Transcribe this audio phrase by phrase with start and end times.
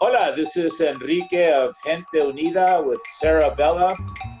[0.00, 3.96] Hola, this is Enrique of Gente Unida with Sarah Bella.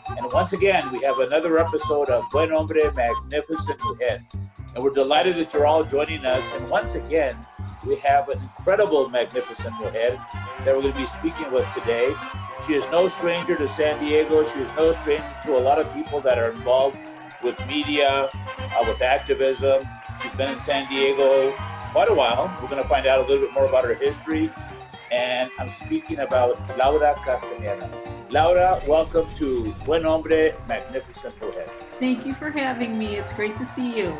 [0.08, 4.18] And once again, we have another episode of Buen Hombre, Magnificent Mujer.
[4.74, 6.52] And we're delighted that you're all joining us.
[6.56, 7.32] And once again,
[7.86, 10.18] we have an incredible, magnificent mujer
[10.64, 12.12] that we're going to be speaking with today.
[12.66, 14.44] She is no stranger to San Diego.
[14.44, 16.98] She is no stranger to a lot of people that are involved
[17.44, 19.82] with media, uh, with activism.
[20.20, 21.52] She's been in San Diego
[21.92, 22.52] quite a while.
[22.60, 24.50] We're going to find out a little bit more about her history.
[25.14, 27.88] And I'm speaking about Laura Castañeda.
[28.32, 31.66] Laura, welcome to Buen Hombre, Magnificent Mujer.
[32.00, 33.14] Thank you for having me.
[33.14, 34.18] It's great to see you.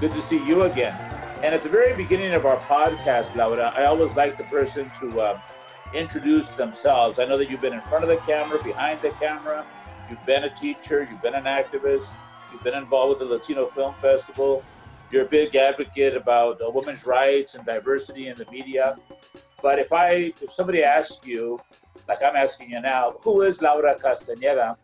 [0.00, 0.96] Good to see you again.
[1.44, 5.20] And at the very beginning of our podcast, Laura, I always like the person to
[5.20, 5.40] uh,
[5.94, 7.20] introduce themselves.
[7.20, 9.64] I know that you've been in front of the camera, behind the camera.
[10.10, 12.16] You've been a teacher, you've been an activist,
[12.50, 14.64] you've been involved with the Latino Film Festival.
[15.12, 18.96] You're a big advocate about uh, women's rights and diversity in the media.
[19.64, 21.58] But if I, if somebody asks you,
[22.06, 24.76] like I'm asking you now, who is Laura Castañeda?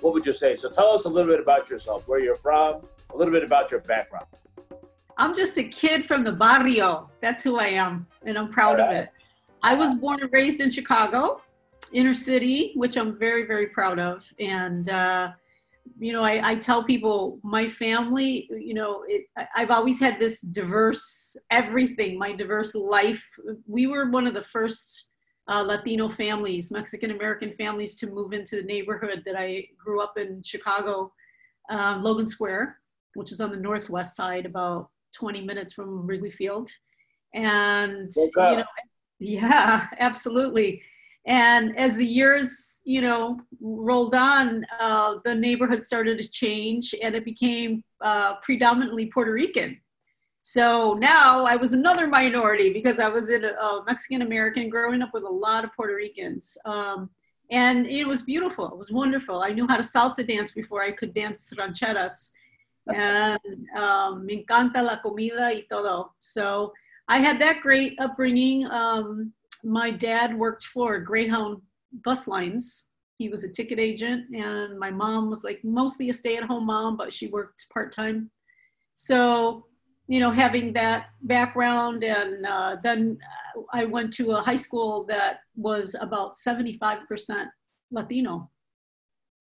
[0.00, 0.56] What would you say?
[0.56, 2.82] So tell us a little bit about yourself, where you're from,
[3.14, 4.26] a little bit about your background.
[5.16, 7.08] I'm just a kid from the barrio.
[7.20, 8.88] That's who I am, and I'm proud right.
[8.88, 9.10] of it.
[9.62, 11.40] I was born and raised in Chicago,
[11.92, 14.24] inner city, which I'm very, very proud of.
[14.40, 15.30] And, uh,
[15.98, 20.40] you know, I, I, tell people my family, you know, it, I've always had this
[20.40, 23.26] diverse everything, my diverse life.
[23.66, 25.08] We were one of the first
[25.48, 30.18] uh, Latino families, Mexican American families to move into the neighborhood that I grew up
[30.18, 31.12] in Chicago,
[31.70, 32.78] um, Logan Square,
[33.14, 36.70] which is on the northwest side, about 20 minutes from Wrigley Field.
[37.32, 38.64] And, you know,
[39.18, 40.82] yeah, absolutely.
[41.26, 47.14] And as the years, you know, rolled on, uh, the neighborhood started to change and
[47.16, 49.80] it became uh, predominantly Puerto Rican.
[50.42, 55.02] So now I was another minority because I was in a, a Mexican American growing
[55.02, 56.56] up with a lot of Puerto Ricans.
[56.64, 57.10] Um,
[57.50, 58.68] and it was beautiful.
[58.68, 59.42] It was wonderful.
[59.42, 62.30] I knew how to salsa dance before I could dance rancheras
[62.94, 63.38] and
[63.76, 66.12] um, me encanta la comida y todo.
[66.20, 66.72] So
[67.08, 68.66] I had that great upbringing.
[68.66, 69.32] Um,
[69.66, 71.60] my dad worked for Greyhound
[72.04, 72.90] bus lines.
[73.18, 77.12] He was a ticket agent, and my mom was like mostly a stay-at-home mom, but
[77.12, 78.30] she worked part-time.
[78.94, 79.66] So,
[80.06, 83.18] you know, having that background, and uh, then
[83.72, 87.46] I went to a high school that was about 75%
[87.90, 88.50] Latino,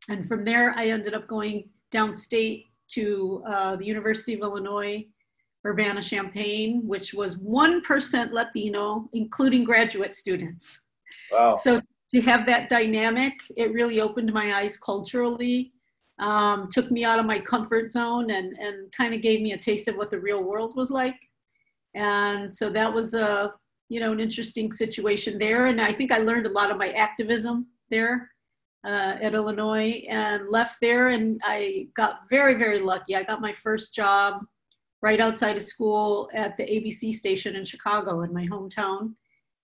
[0.10, 5.06] and from there I ended up going downstate to uh, the University of Illinois,
[5.66, 10.82] Urbana-Champaign, which was 1% Latino, including graduate students.
[11.32, 11.56] Wow.
[11.56, 11.82] So
[12.14, 15.74] to have that dynamic, it really opened my eyes culturally,
[16.20, 19.58] um, took me out of my comfort zone and, and kind of gave me a
[19.58, 21.18] taste of what the real world was like.
[21.96, 23.52] And so that was a,
[23.90, 25.66] you know, an interesting situation there.
[25.66, 28.30] And I think I learned a lot of my activism there
[28.86, 31.08] uh, at Illinois and left there.
[31.08, 33.16] And I got very, very lucky.
[33.16, 34.42] I got my first job
[35.06, 39.14] right outside of school at the ABC station in Chicago, in my hometown,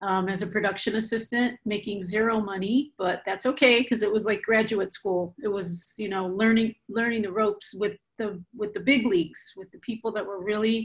[0.03, 4.43] um, as a production assistant, making zero money, but that's okay because it was like
[4.43, 5.33] graduate school.
[5.43, 9.71] It was, you know, learning learning the ropes with the with the big leagues, with
[9.71, 10.79] the people that were really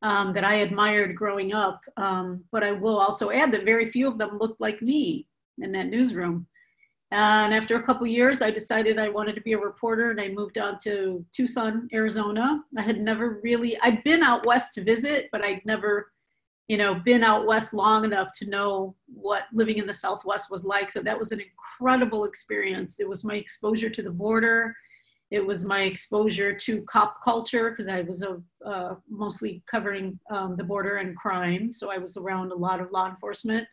[0.00, 1.80] um, that I admired growing up.
[1.98, 5.26] Um, but I will also add that very few of them looked like me
[5.58, 6.46] in that newsroom.
[7.12, 10.28] And after a couple years, I decided I wanted to be a reporter and I
[10.28, 12.62] moved on to Tucson, Arizona.
[12.78, 16.12] I had never really, I'd been out west to visit, but I'd never,
[16.68, 20.64] you know, been out west long enough to know what living in the Southwest was
[20.64, 20.88] like.
[20.88, 23.00] So that was an incredible experience.
[23.00, 24.76] It was my exposure to the border.
[25.32, 30.56] It was my exposure to cop culture because I was a, uh, mostly covering um,
[30.56, 31.72] the border and crime.
[31.72, 33.66] So I was around a lot of law enforcement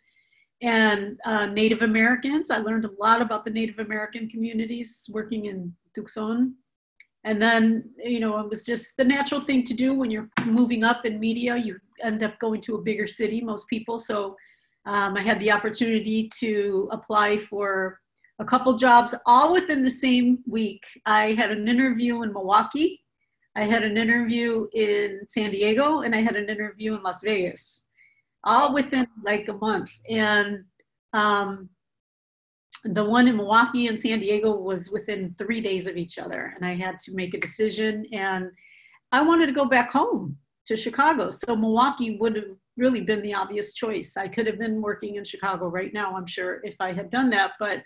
[0.61, 2.49] and uh, Native Americans.
[2.49, 6.55] I learned a lot about the Native American communities working in Tucson.
[7.23, 10.83] And then, you know, it was just the natural thing to do when you're moving
[10.83, 11.57] up in media.
[11.57, 13.99] You end up going to a bigger city, most people.
[13.99, 14.35] So
[14.85, 17.99] um, I had the opportunity to apply for
[18.39, 20.85] a couple jobs all within the same week.
[21.05, 23.01] I had an interview in Milwaukee,
[23.55, 27.86] I had an interview in San Diego, and I had an interview in Las Vegas
[28.47, 29.91] all within like a month.
[30.09, 30.63] And
[31.13, 31.69] um,
[32.85, 36.53] the one in Milwaukee and San Diego was within three days of each other.
[36.55, 38.05] And I had to make a decision.
[38.13, 38.49] And
[39.11, 41.29] I wanted to go back home to Chicago.
[41.31, 44.15] So Milwaukee would have really been the obvious choice.
[44.15, 47.29] I could have been working in Chicago right now, I'm sure, if I had done
[47.31, 47.53] that.
[47.59, 47.83] But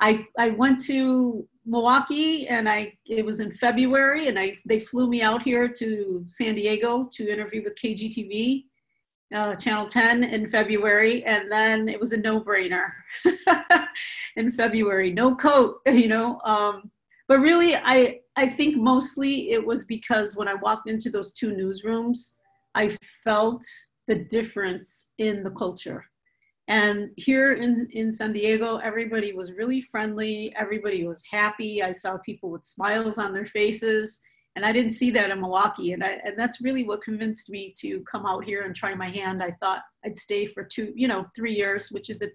[0.00, 5.08] I, I went to Milwaukee and I it was in February and I they flew
[5.08, 8.64] me out here to San Diego to interview with KGTV
[9.34, 12.90] uh, Channel 10 in February, and then it was a no-brainer
[14.36, 15.12] in February.
[15.12, 16.40] No coat, you know.
[16.44, 16.90] Um,
[17.28, 21.52] but really, I I think mostly it was because when I walked into those two
[21.52, 22.36] newsrooms,
[22.74, 23.64] I felt
[24.08, 26.04] the difference in the culture.
[26.68, 30.54] And here in, in San Diego, everybody was really friendly.
[30.56, 31.82] Everybody was happy.
[31.82, 34.20] I saw people with smiles on their faces
[34.56, 35.92] and I didn't see that in Milwaukee.
[35.92, 39.08] And, I, and that's really what convinced me to come out here and try my
[39.08, 39.42] hand.
[39.42, 42.28] I thought I'd stay for two, you know, three years, which is a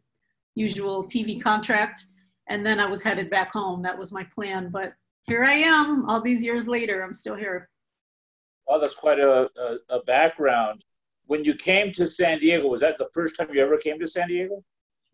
[0.55, 2.05] usual TV contract.
[2.47, 3.81] And then I was headed back home.
[3.81, 4.69] That was my plan.
[4.71, 4.93] But
[5.25, 7.03] here I am all these years later.
[7.03, 7.69] I'm still here.
[8.65, 10.83] Well, that's quite a, a, a background.
[11.27, 14.07] When you came to San Diego, was that the first time you ever came to
[14.07, 14.63] San Diego?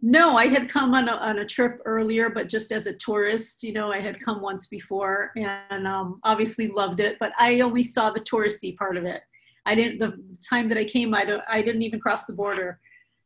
[0.03, 3.61] No, I had come on a, on a trip earlier, but just as a tourist,
[3.61, 7.83] you know, I had come once before and um, obviously loved it, but I only
[7.83, 9.21] saw the touristy part of it.
[9.67, 10.17] I didn't, the
[10.49, 12.79] time that I came, I, don't, I didn't even cross the border.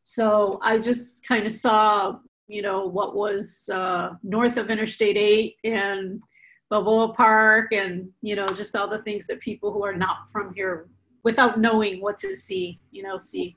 [0.04, 2.18] So I just kind of saw,
[2.48, 6.22] you know, what was uh, north of Interstate 8 and
[6.70, 10.54] Balboa Park and, you know, just all the things that people who are not from
[10.54, 10.90] here
[11.24, 13.56] without knowing what to see, you know, see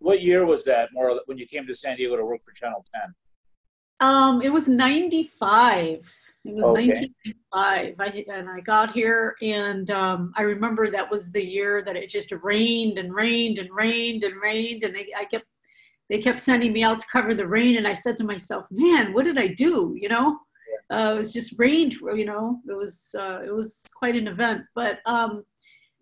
[0.00, 2.84] what year was that more when you came to San Diego to work for Channel
[2.92, 3.14] 10?
[4.00, 6.00] Um, it was 95.
[6.44, 6.88] It was okay.
[6.88, 7.94] 1995.
[8.00, 12.08] I, and I got here, and um, I remember that was the year that it
[12.08, 15.44] just rained and rained and rained and rained, and they, I kept,
[16.08, 19.12] they kept sending me out to cover the rain, and I said to myself, "Man,
[19.12, 20.38] what did I do?" You know,
[20.90, 21.92] uh, it was just rained.
[21.92, 24.62] You know, it was uh, it was quite an event.
[24.74, 25.44] But um,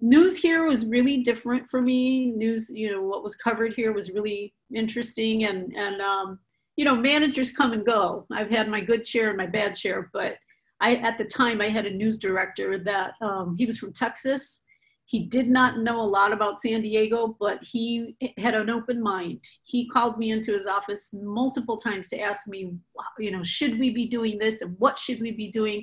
[0.00, 2.30] news here was really different for me.
[2.32, 6.38] News, you know, what was covered here was really interesting, and and um,
[6.76, 8.26] you know, managers come and go.
[8.32, 10.36] I've had my good share and my bad share, but
[10.80, 14.64] I at the time I had a news director that um, he was from Texas.
[15.06, 19.42] He did not know a lot about San Diego, but he had an open mind.
[19.64, 22.74] He called me into his office multiple times to ask me,
[23.18, 25.82] you know, should we be doing this and what should we be doing?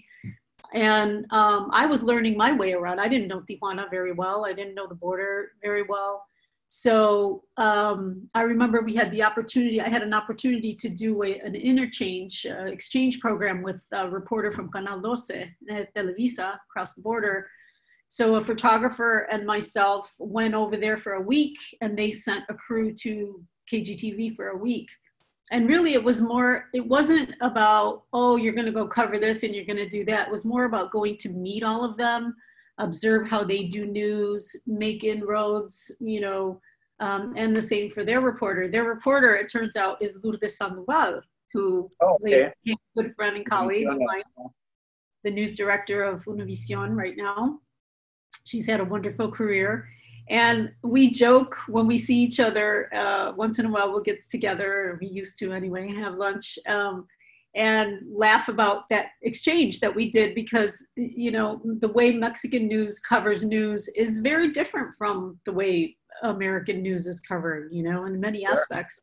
[0.73, 2.99] And um, I was learning my way around.
[2.99, 4.45] I didn't know Tijuana very well.
[4.45, 6.25] I didn't know the border very well.
[6.67, 11.39] So um, I remember we had the opportunity, I had an opportunity to do a,
[11.39, 15.19] an interchange uh, exchange program with a reporter from Canal 12,
[15.95, 17.47] Televisa, across the border.
[18.07, 22.53] So a photographer and myself went over there for a week and they sent a
[22.53, 24.89] crew to KGTV for a week
[25.51, 29.43] and really it was more it wasn't about oh you're going to go cover this
[29.43, 30.27] and you're going to do that.
[30.27, 32.35] It was more about going to meet all of them
[32.77, 36.59] observe how they do news make inroads you know
[36.99, 38.67] um, and the same for their reporter.
[38.67, 41.21] Their reporter it turns out is lourdes sandoval
[41.53, 42.51] who oh, okay.
[42.63, 44.49] became a good friend and colleague of mine
[45.25, 47.59] the news director of univision right now.
[48.45, 49.89] She's had a wonderful career
[50.29, 54.23] and we joke when we see each other uh, once in a while we'll get
[54.29, 57.05] together we used to anyway have lunch um,
[57.55, 62.99] and laugh about that exchange that we did because you know the way mexican news
[62.99, 68.19] covers news is very different from the way american news is covered you know in
[68.19, 69.01] many aspects.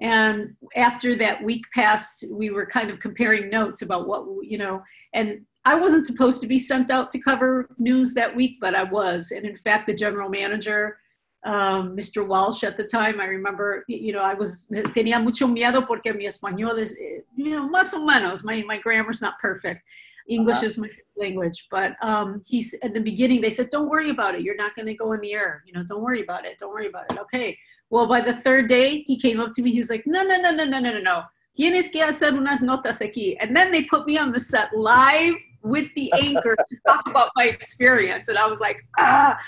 [0.00, 4.80] And after that week passed we were kind of comparing notes about what you know
[5.12, 8.84] and I wasn't supposed to be sent out to cover news that week, but I
[8.84, 9.32] was.
[9.32, 10.96] And in fact, the general manager,
[11.44, 12.26] um, Mr.
[12.26, 14.66] Walsh at the time, I remember, you know, I was,
[14.96, 16.96] tenía mucho miedo porque mi español is,
[17.36, 19.82] you know, más o menos, my, my grammar's not perfect.
[20.26, 20.66] English uh-huh.
[20.66, 23.40] is my language, but um, he's at the beginning.
[23.40, 24.42] They said, "Don't worry about it.
[24.42, 25.64] You're not going to go in the air.
[25.66, 26.58] You know, don't worry about it.
[26.58, 27.56] Don't worry about it." Okay.
[27.88, 29.72] Well, by the third day, he came up to me.
[29.72, 31.22] He was like, "No, no, no, no, no, no, no, no.
[31.58, 35.34] Tienes que hacer unas notas aquí." And then they put me on the set live
[35.68, 38.28] with the anchor to talk about my experience.
[38.28, 39.38] And I was like, ah.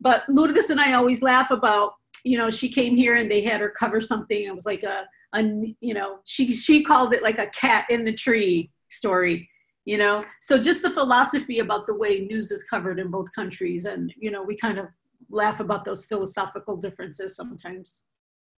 [0.00, 3.60] But Lourdes and I always laugh about, you know, she came here and they had
[3.60, 4.44] her cover something.
[4.44, 5.42] It was like a, a
[5.80, 9.48] you know, she she called it like a cat in the tree story.
[9.86, 13.84] You know, so just the philosophy about the way news is covered in both countries,
[13.84, 14.86] and you know, we kind of
[15.28, 18.04] laugh about those philosophical differences sometimes.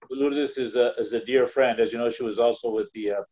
[0.08, 1.80] Lourdes is a, is a dear friend.
[1.80, 3.22] As you know, she was also with the uh,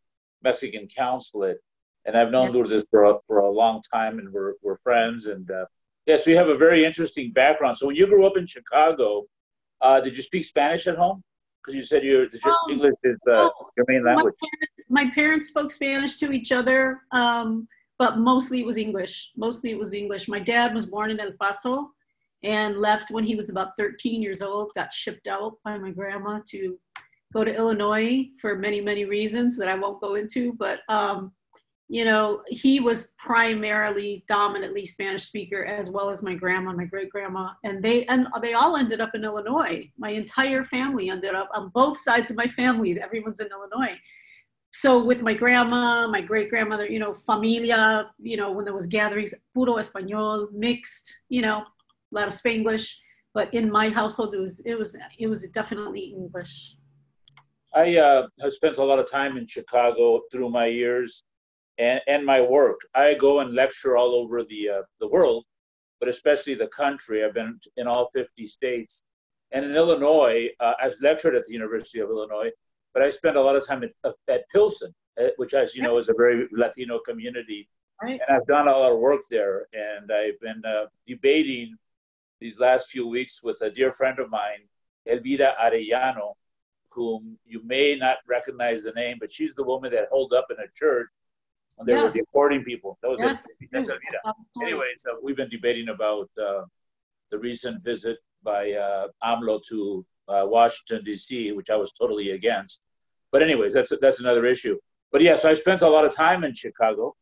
[0.43, 1.59] Mexican consulate
[2.05, 5.25] and I've known Lourdes for a, for a long time, and we're we're friends.
[5.25, 5.65] And uh,
[6.05, 7.77] yes, we have a very interesting background.
[7.77, 9.25] So when you grew up in Chicago,
[9.81, 11.23] uh, did you speak Spanish at home?
[11.61, 14.35] Because you said your, your um, English is uh, your main language.
[14.39, 19.31] My parents, my parents, spoke Spanish to each other, um, but mostly it was English.
[19.35, 20.27] Mostly it was English.
[20.27, 21.89] My dad was born in El Paso
[22.43, 24.71] and left when he was about 13 years old.
[24.75, 26.77] Got shipped out by my grandma to
[27.33, 30.81] go to Illinois for many many reasons that I won't go into, but.
[30.87, 31.31] Um,
[31.87, 37.11] you know, he was primarily dominantly Spanish speaker, as well as my grandma, my great
[37.11, 39.89] grandma, and they and they all ended up in Illinois.
[39.97, 42.99] My entire family ended up on both sides of my family.
[42.99, 43.97] Everyone's in Illinois.
[44.71, 48.87] So with my grandma, my great grandmother, you know, familia, you know, when there was
[48.87, 51.65] gatherings, puro español, mixed, you know, a
[52.11, 52.93] lot of Spanglish.
[53.33, 56.77] But in my household, it was it was it was definitely English.
[57.75, 61.23] I uh, have spent a lot of time in Chicago through my years
[61.77, 62.81] and, and my work.
[62.93, 65.45] I go and lecture all over the, uh, the world,
[65.99, 67.23] but especially the country.
[67.23, 69.03] I've been in all 50 states.
[69.51, 72.51] And in Illinois, uh, I've lectured at the University of Illinois,
[72.93, 75.97] but I spent a lot of time at, at Pilsen, uh, which, as you know,
[75.97, 77.69] is a very Latino community.
[78.01, 78.19] Right.
[78.27, 79.67] And I've done a lot of work there.
[79.73, 81.77] And I've been uh, debating
[82.39, 84.67] these last few weeks with a dear friend of mine,
[85.05, 86.33] Elvira Arellano,
[86.91, 90.57] whom you may not recognize the name, but she's the woman that held up in
[90.57, 91.07] a church
[91.77, 92.13] and they yes.
[92.13, 92.97] were deporting people.
[93.01, 93.47] That was yes.
[93.71, 93.89] That's
[94.61, 96.63] Anyway, so we've been debating about uh,
[97.31, 102.79] the recent visit by uh, AMLO to uh, Washington D.C., which I was totally against.
[103.31, 104.77] But anyways, that's that's another issue.
[105.11, 107.15] But yes, yeah, so I spent a lot of time in Chicago,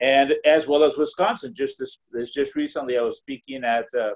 [0.00, 1.54] and as well as Wisconsin.
[1.54, 4.14] Just this, this just recently, I was speaking at uh,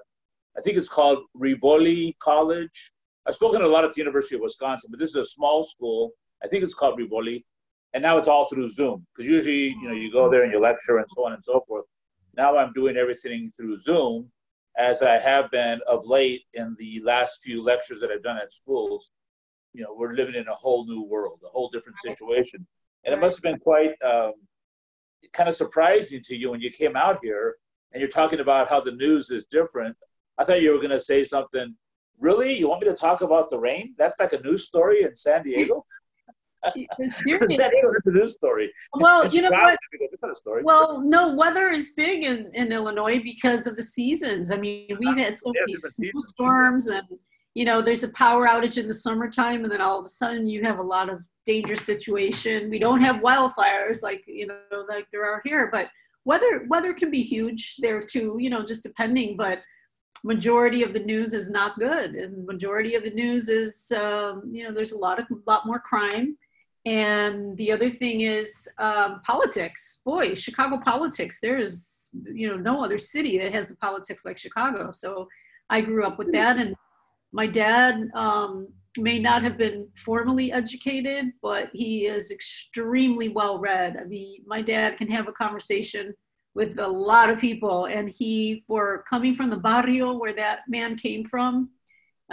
[0.56, 2.92] I think it's called Rivoli College.
[3.26, 6.12] I've spoken a lot at the University of Wisconsin, but this is a small school.
[6.42, 7.44] I think it's called Rivoli
[7.94, 10.60] and now it's all through Zoom because usually you know you go there and you
[10.60, 11.86] lecture and so on and so forth.
[12.36, 14.30] Now I'm doing everything through Zoom,
[14.76, 18.52] as I have been of late in the last few lectures that I've done at
[18.52, 19.10] schools.
[19.72, 22.66] You know, we're living in a whole new world, a whole different situation,
[23.04, 24.32] and it must have been quite um,
[25.32, 27.56] kind of surprising to you when you came out here
[27.92, 29.96] and you're talking about how the news is different.
[30.36, 31.76] I thought you were going to say something.
[32.18, 33.94] Really, you want me to talk about the rain?
[33.96, 35.84] That's like a news story in San Diego.
[36.99, 38.73] It's a news story.
[38.94, 39.78] Well, you know what?
[40.64, 44.50] Well, no, weather is big in, in Illinois because of the seasons.
[44.50, 47.06] I mean, we've had so many snowstorms, and
[47.54, 50.47] you know, there's a power outage in the summertime, and then all of a sudden
[50.47, 52.71] you have a lot of dangerous situation.
[52.71, 55.88] We don't have wildfires like you know, like there are here, but
[56.25, 58.37] weather weather can be huge there too.
[58.38, 59.61] You know, just depending, but
[60.25, 64.64] majority of the news is not good and majority of the news is um, you
[64.64, 66.37] know there's a lot of a lot more crime
[66.87, 70.00] and the other thing is um, politics.
[70.05, 71.38] Boy, Chicago politics.
[71.41, 74.91] There is, you know, no other city that has the politics like Chicago.
[74.93, 75.26] So
[75.71, 76.75] I grew up with that, and
[77.33, 83.97] my dad um, may not have been formally educated, but he is extremely well read.
[83.99, 86.14] I mean, my dad can have a conversation
[86.55, 90.97] with a lot of people, and he, for coming from the barrio where that man
[90.97, 91.71] came from,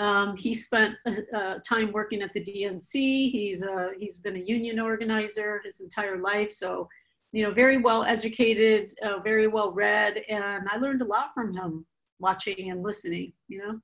[0.01, 2.91] um, he spent uh, time working at the DNC.
[3.29, 6.51] He's uh, he's been a union organizer his entire life.
[6.51, 6.89] So,
[7.31, 11.53] you know, very well educated, uh, very well read, and I learned a lot from
[11.53, 11.85] him
[12.17, 13.33] watching and listening.
[13.47, 13.79] You know,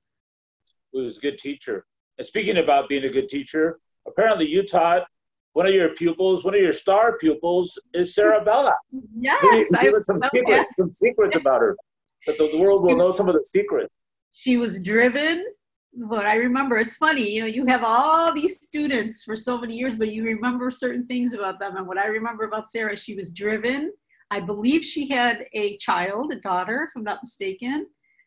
[0.92, 1.86] he was a good teacher.
[2.18, 5.04] And speaking about being a good teacher, apparently you taught
[5.52, 8.74] one of your pupils, one of your star pupils, is Sarah Bella.
[9.20, 11.76] Yes, give, us some secrets, some secrets about her,
[12.26, 13.92] that the world will know some of the secrets.
[14.32, 15.44] She was driven
[15.94, 19.74] but I remember it's funny, you know, you have all these students for so many
[19.74, 21.76] years, but you remember certain things about them.
[21.76, 23.92] And what I remember about Sarah, she was driven.
[24.30, 27.86] I believe she had a child, a daughter, if I'm not mistaken,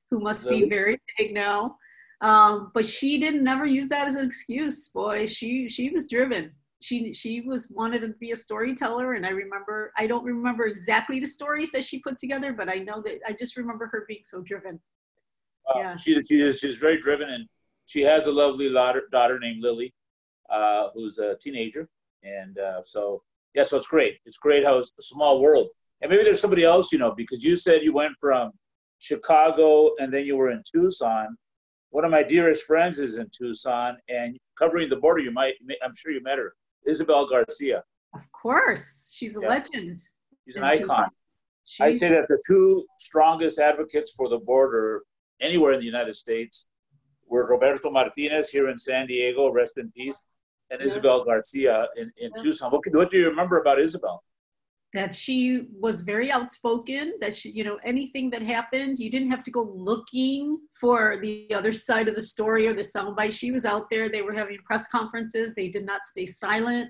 [0.10, 1.78] who must be very big now.
[2.22, 4.90] Um, but she didn't never use that as an excuse.
[4.90, 6.52] Boy, she she was driven.
[6.82, 11.20] She she was wanted to be a storyteller, and I remember I don't remember exactly
[11.20, 14.22] the stories that she put together, but I know that I just remember her being
[14.24, 14.80] so driven.
[15.70, 15.96] Uh, yeah.
[15.96, 17.48] She, she is, she's very driven and
[17.86, 19.94] she has a lovely daughter, daughter named Lily,
[20.50, 21.88] uh, who's a teenager.
[22.24, 24.18] And uh, so, yeah, so it's great.
[24.26, 25.70] It's great how it's a small world.
[26.02, 28.52] And maybe there's somebody else, you know, because you said you went from
[29.00, 31.36] Chicago and then you were in Tucson.
[31.90, 35.94] One of my dearest friends is in Tucson and covering the border, you might, I'm
[35.96, 36.54] sure you met her,
[36.88, 37.84] Isabel Garcia.
[38.16, 39.12] Of course.
[39.14, 39.48] She's a yeah.
[39.50, 40.02] legend.
[40.46, 41.10] She's an icon.
[41.80, 45.04] I say that the two strongest advocates for the border
[45.42, 46.66] anywhere in the United States
[47.28, 50.92] were Roberto Martinez here in San Diego, rest in peace, and yes.
[50.92, 52.44] Isabel Garcia in, in yes.
[52.44, 52.72] Tucson.
[52.72, 54.24] What, what do you remember about Isabel?
[54.94, 59.44] That she was very outspoken, that she, you know, anything that happened, you didn't have
[59.44, 63.32] to go looking for the other side of the story or the soundbite.
[63.32, 64.10] She was out there.
[64.10, 65.54] They were having press conferences.
[65.54, 66.90] They did not stay silent.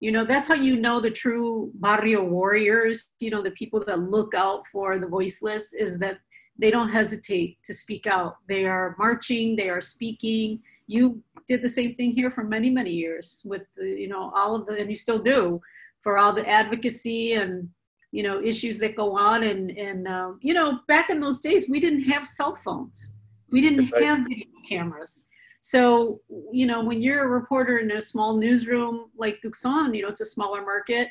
[0.00, 4.00] You know, that's how you know the true barrio warriors, you know, the people that
[4.00, 6.18] look out for the voiceless is that
[6.58, 8.36] they don't hesitate to speak out.
[8.48, 10.60] They are marching, they are speaking.
[10.86, 14.54] You did the same thing here for many, many years with, the, you know, all
[14.54, 15.60] of the, and you still do,
[16.02, 17.68] for all the advocacy and,
[18.12, 21.68] you know issues that go on and and um, you know back in those days
[21.68, 23.18] we didn't have cell phones
[23.50, 24.04] we didn't right.
[24.04, 25.28] have video cameras
[25.60, 26.20] so
[26.52, 30.22] you know when you're a reporter in a small newsroom like Tucson you know it's
[30.22, 31.08] a smaller market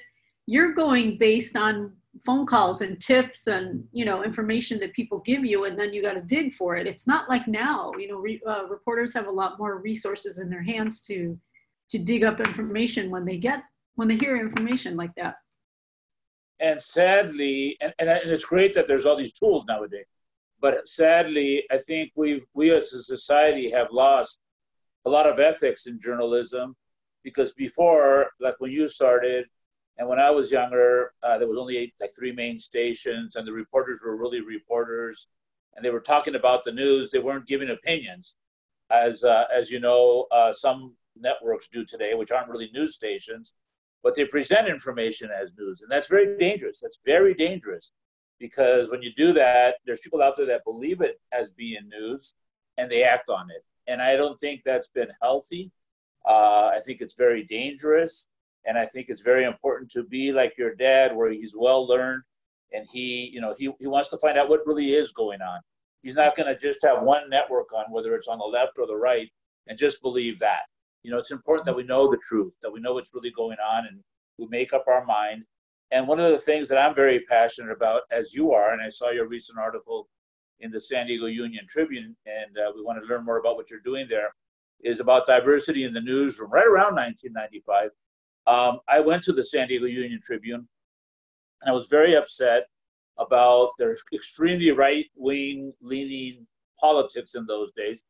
[0.47, 1.93] you're going based on
[2.23, 6.01] phone calls and tips and you know information that people give you and then you
[6.01, 6.87] got to dig for it.
[6.87, 10.49] It's not like now you know re, uh, reporters have a lot more resources in
[10.49, 11.37] their hands to
[11.89, 13.63] to dig up information when they get
[13.95, 15.35] when they hear information like that.
[16.59, 20.05] And sadly and, and, and it's great that there's all these tools nowadays
[20.61, 24.39] but sadly i think we've we as a society have lost
[25.05, 26.75] a lot of ethics in journalism
[27.23, 29.45] because before like when you started
[29.97, 33.53] and when I was younger, uh, there was only like three main stations, and the
[33.53, 35.27] reporters were really reporters,
[35.75, 37.11] and they were talking about the news.
[37.11, 38.35] They weren't giving opinions,
[38.91, 43.53] as uh, as you know, uh, some networks do today, which aren't really news stations,
[44.03, 46.79] but they present information as news, and that's very dangerous.
[46.81, 47.91] That's very dangerous
[48.37, 52.33] because when you do that, there's people out there that believe it as being news,
[52.77, 53.63] and they act on it.
[53.87, 55.71] And I don't think that's been healthy.
[56.27, 58.27] Uh, I think it's very dangerous
[58.65, 62.23] and I think it's very important to be like your dad, where he's well learned
[62.71, 65.59] and he, you know, he, he wants to find out what really is going on.
[66.01, 68.85] He's not going to just have one network on, whether it's on the left or
[68.85, 69.29] the right,
[69.67, 70.61] and just believe that.
[71.03, 73.57] You know, it's important that we know the truth, that we know what's really going
[73.65, 73.99] on, and
[74.37, 75.43] we make up our mind.
[75.91, 78.89] And one of the things that I'm very passionate about, as you are, and I
[78.89, 80.07] saw your recent article
[80.59, 83.69] in the San Diego Union Tribune, and uh, we want to learn more about what
[83.69, 84.33] you're doing there,
[84.83, 87.91] is about diversity in the newsroom right around 1995
[88.47, 90.67] um, I went to the San Diego Union Tribune
[91.61, 92.67] and I was very upset
[93.17, 96.47] about their extremely right wing leaning
[96.79, 98.03] politics in those days.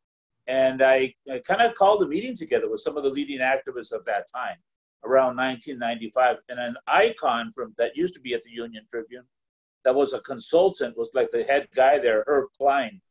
[0.48, 3.92] And I, I kind of called a meeting together with some of the leading activists
[3.92, 4.58] of that time
[5.04, 6.38] around 1995.
[6.50, 9.26] And an icon from that used to be at the Union Tribune
[9.86, 13.02] that was a consultant was like the head guy there, Herb Klein.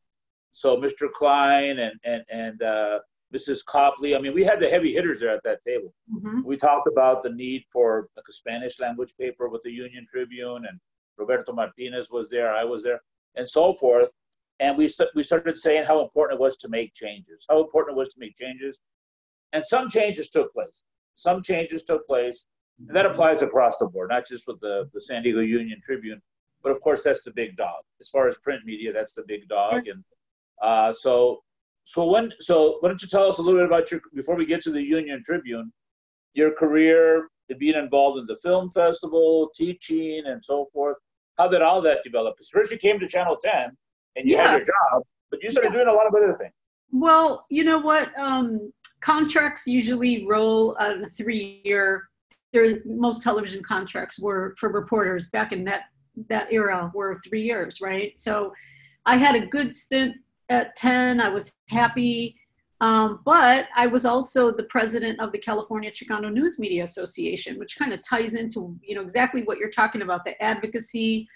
[0.52, 1.10] So Mr.
[1.10, 2.98] Klein and, and, and uh,
[3.34, 3.64] Mrs.
[3.64, 4.14] Copley.
[4.14, 5.92] I mean, we had the heavy hitters there at that table.
[6.12, 6.42] Mm-hmm.
[6.44, 10.66] We talked about the need for like a Spanish language paper with the Union Tribune,
[10.68, 10.78] and
[11.16, 12.54] Roberto Martinez was there.
[12.54, 13.00] I was there,
[13.35, 14.11] and so forth.
[14.61, 17.44] And we st- we started saying how important it was to make changes.
[17.48, 18.80] How important it was to make changes,
[19.52, 20.85] and some changes took place.
[21.16, 22.46] Some changes took place,
[22.87, 26.22] and that applies across the board, not just with the the San Diego Union Tribune,
[26.62, 27.82] but of course that's the big dog.
[28.00, 30.04] As far as print media, that's the big dog, and
[30.62, 31.42] uh, so
[31.85, 34.47] so when so why don't you tell us a little bit about your before we
[34.47, 35.73] get to the Union Tribune,
[36.33, 40.97] your career being involved in the film festival, teaching, and so forth.
[41.37, 42.37] How did all that develop?
[42.51, 43.77] First, you came to Channel Ten,
[44.16, 44.49] and you yeah.
[44.49, 45.85] had your job, but you started yeah.
[45.85, 46.53] doing a lot of other things.
[46.90, 48.16] Well, you know what?
[48.18, 52.05] Um, contracts usually roll on a three-year.
[52.53, 55.83] There, most television contracts were for reporters back in that
[56.29, 58.18] that era were three years, right?
[58.18, 58.53] So,
[59.07, 60.14] I had a good stint
[60.48, 61.20] at 10.
[61.20, 62.37] I was happy.
[62.80, 67.78] Um, but I was also the president of the California Chicano News Media Association, which
[67.78, 71.26] kind of ties into you know exactly what you're talking about, the advocacy.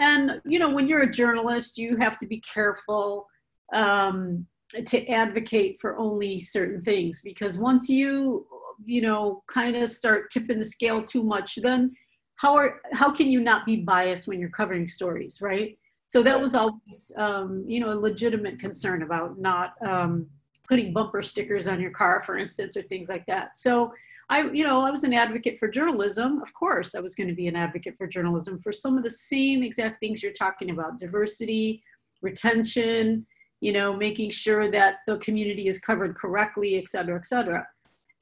[0.00, 3.28] And you know, when you're a journalist, you have to be careful
[3.72, 4.46] um,
[4.86, 8.46] to advocate for only certain things because once you
[8.84, 11.92] you know kind of start tipping the scale too much, then
[12.36, 15.78] how are how can you not be biased when you're covering stories, right?
[16.10, 20.26] So that was always, um, you know, a legitimate concern about not um,
[20.68, 23.56] putting bumper stickers on your car, for instance, or things like that.
[23.56, 23.92] So
[24.28, 26.42] I, you know, I was an advocate for journalism.
[26.42, 29.10] Of course, I was going to be an advocate for journalism for some of the
[29.10, 31.80] same exact things you're talking about: diversity,
[32.22, 33.24] retention,
[33.60, 37.64] you know, making sure that the community is covered correctly, et cetera, et cetera.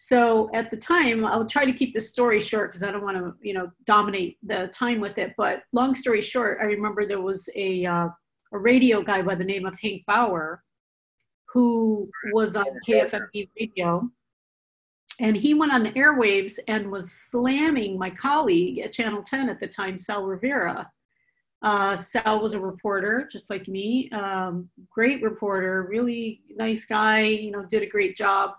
[0.00, 3.16] So at the time, I'll try to keep the story short because I don't want
[3.16, 5.34] to, you know, dominate the time with it.
[5.36, 8.08] But long story short, I remember there was a uh,
[8.52, 10.62] a radio guy by the name of Hank Bauer
[11.52, 14.08] who was on KFMB radio,
[15.18, 19.58] and he went on the airwaves and was slamming my colleague at Channel 10 at
[19.58, 20.88] the time, Sal Rivera.
[21.62, 27.22] Uh, Sal was a reporter, just like me, um, great reporter, really nice guy.
[27.22, 28.52] You know, did a great job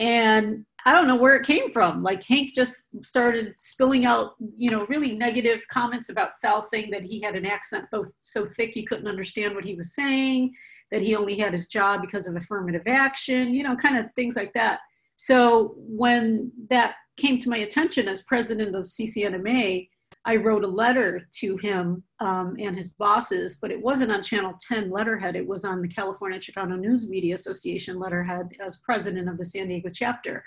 [0.00, 2.02] and I don't know where it came from.
[2.02, 7.04] Like Hank just started spilling out, you know, really negative comments about Sal, saying that
[7.04, 10.54] he had an accent so, so thick you couldn't understand what he was saying,
[10.90, 14.36] that he only had his job because of affirmative action, you know, kind of things
[14.36, 14.80] like that.
[15.16, 19.86] So when that came to my attention as president of CCNMA,
[20.26, 24.54] I wrote a letter to him um, and his bosses, but it wasn't on Channel
[24.68, 25.34] 10 letterhead.
[25.34, 29.68] It was on the California Chicano News Media Association letterhead as president of the San
[29.68, 30.44] Diego chapter.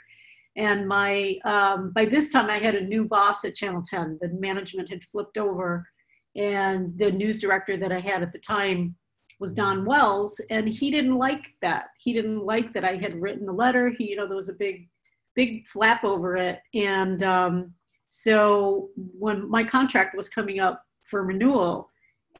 [0.55, 4.19] And my um, by this time, I had a new boss at Channel 10.
[4.21, 5.87] The management had flipped over,
[6.35, 8.95] And the news director that I had at the time
[9.39, 11.87] was Don Wells, and he didn't like that.
[11.97, 13.89] He didn't like that I had written a letter.
[13.89, 14.87] He, you know, there was a big,
[15.35, 16.59] big flap over it.
[16.75, 17.73] And um,
[18.15, 21.89] so when my contract was coming up for renewal,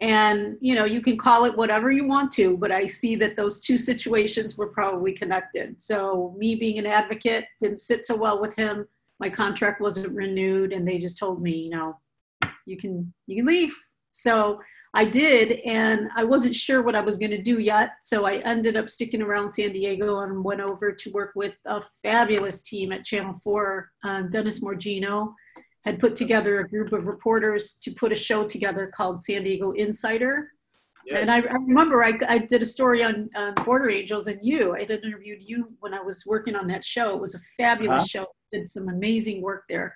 [0.02, 3.36] and you know you can call it whatever you want to but i see that
[3.36, 5.82] those two situations were probably connected.
[5.82, 8.88] So me being an advocate didn't sit so well with him.
[9.20, 11.98] My contract wasn't renewed and they just told me you know
[12.68, 13.76] you can you can leave.
[14.12, 14.60] So
[14.96, 18.36] i did and i wasn't sure what i was going to do yet so i
[18.54, 22.92] ended up sticking around san diego and went over to work with a fabulous team
[22.92, 25.34] at channel 4 um, dennis morgino
[25.84, 29.72] had put together a group of reporters to put a show together called San Diego
[29.72, 30.52] Insider.
[31.08, 31.20] Yes.
[31.22, 34.74] And I, I remember I, I, did a story on, on, Border Angels and you.
[34.74, 37.14] I had interviewed you when I was working on that show.
[37.14, 38.24] It was a fabulous uh-huh.
[38.24, 38.26] show.
[38.54, 39.94] Did some amazing work there.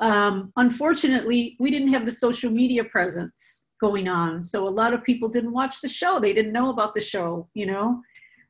[0.00, 5.04] Um, unfortunately, we didn't have the social media presence going on, so a lot of
[5.04, 6.18] people didn't watch the show.
[6.18, 7.48] They didn't know about the show.
[7.54, 8.02] You know,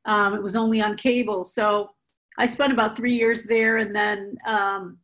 [0.06, 1.42] um, it was only on cable.
[1.44, 1.90] So
[2.38, 4.98] I spent about three years there, and then um,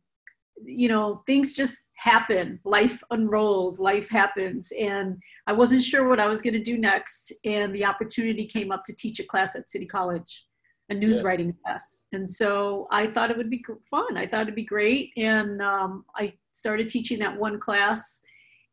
[0.63, 2.59] you know things just happen.
[2.63, 4.71] Life unrolls life happens.
[4.79, 5.17] And
[5.47, 7.33] i wasn't sure what i was going to do next.
[7.45, 10.45] And the opportunity came up to teach a class at city college
[10.91, 11.23] a news yeah.
[11.23, 12.07] writing class.
[12.13, 14.17] And so i thought it would be fun.
[14.17, 15.11] I thought it'd be great.
[15.17, 18.21] And um, i started teaching that one class.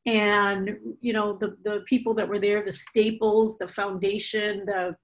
[0.07, 4.95] And you know the, the people that were there the staples the foundation the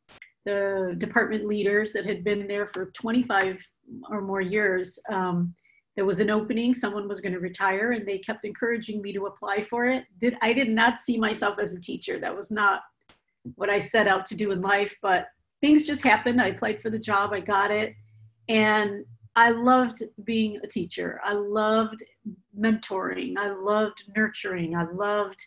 [0.44, 3.64] the department leaders that had been there for 25
[4.10, 5.54] or more years um,
[5.96, 9.26] there was an opening someone was going to retire and they kept encouraging me to
[9.26, 10.04] apply for it.
[10.18, 12.18] Did i did not see myself as a teacher.
[12.18, 12.80] That was not
[13.56, 15.26] what i set out to do in life but
[15.60, 16.40] things just happened.
[16.40, 17.94] I applied for the job i got it
[18.48, 19.04] and
[19.36, 21.20] i loved being a teacher.
[21.24, 22.02] I loved
[22.58, 23.34] mentoring.
[23.36, 24.76] I loved nurturing.
[24.76, 25.40] I loved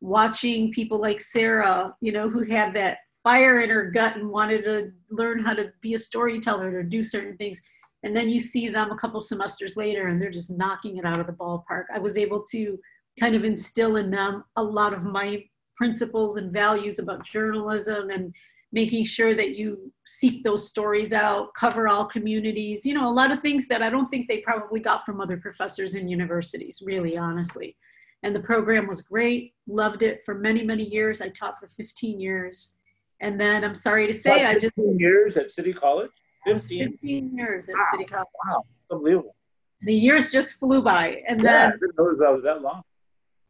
[0.00, 4.64] watching people like sarah you know who had that fire in her gut and wanted
[4.64, 7.62] to learn how to be a storyteller or do certain things
[8.02, 11.20] and then you see them a couple semesters later and they're just knocking it out
[11.20, 11.84] of the ballpark.
[11.94, 12.78] I was able to
[13.18, 15.44] kind of instill in them a lot of my
[15.76, 18.34] principles and values about journalism and
[18.72, 23.30] making sure that you seek those stories out cover all communities you know a lot
[23.30, 27.16] of things that i don't think they probably got from other professors in universities really
[27.16, 27.76] honestly.
[28.24, 31.20] And the program was great loved it for many many years.
[31.20, 32.76] I taught for 15 years.
[33.20, 36.10] And then i'm sorry to say i just years at city college
[36.46, 37.84] 15, 15 years at wow.
[37.90, 38.26] City College.
[38.46, 39.36] Wow, unbelievable.
[39.82, 42.82] The years just flew by, and yeah, then I didn't know that was that long.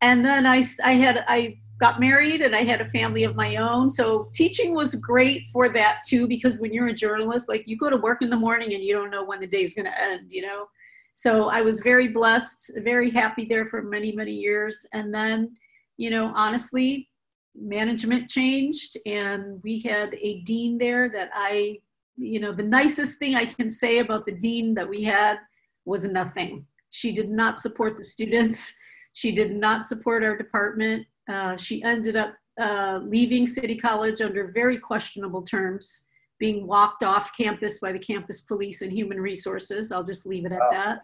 [0.00, 3.56] And then I, I had I got married and I had a family of my
[3.56, 3.90] own.
[3.90, 7.90] So teaching was great for that too, because when you're a journalist, like you go
[7.90, 10.30] to work in the morning and you don't know when the day's going to end,
[10.30, 10.66] you know.
[11.12, 15.56] So I was very blessed, very happy there for many many years, and then,
[15.98, 17.08] you know, honestly,
[17.54, 21.78] management changed and we had a dean there that I
[22.22, 25.38] you know, the nicest thing I can say about the dean that we had
[25.84, 26.66] was nothing.
[26.90, 28.72] She did not support the students.
[29.12, 31.06] She did not support our department.
[31.28, 36.06] Uh, she ended up uh, leaving City College under very questionable terms,
[36.38, 39.92] being walked off campus by the campus police and human resources.
[39.92, 41.00] I'll just leave it at that.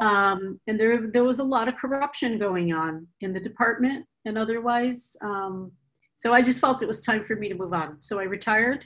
[0.00, 4.36] Um, and there, there was a lot of corruption going on in the department and
[4.36, 5.16] otherwise.
[5.22, 5.72] Um,
[6.14, 8.00] so I just felt it was time for me to move on.
[8.00, 8.84] So I retired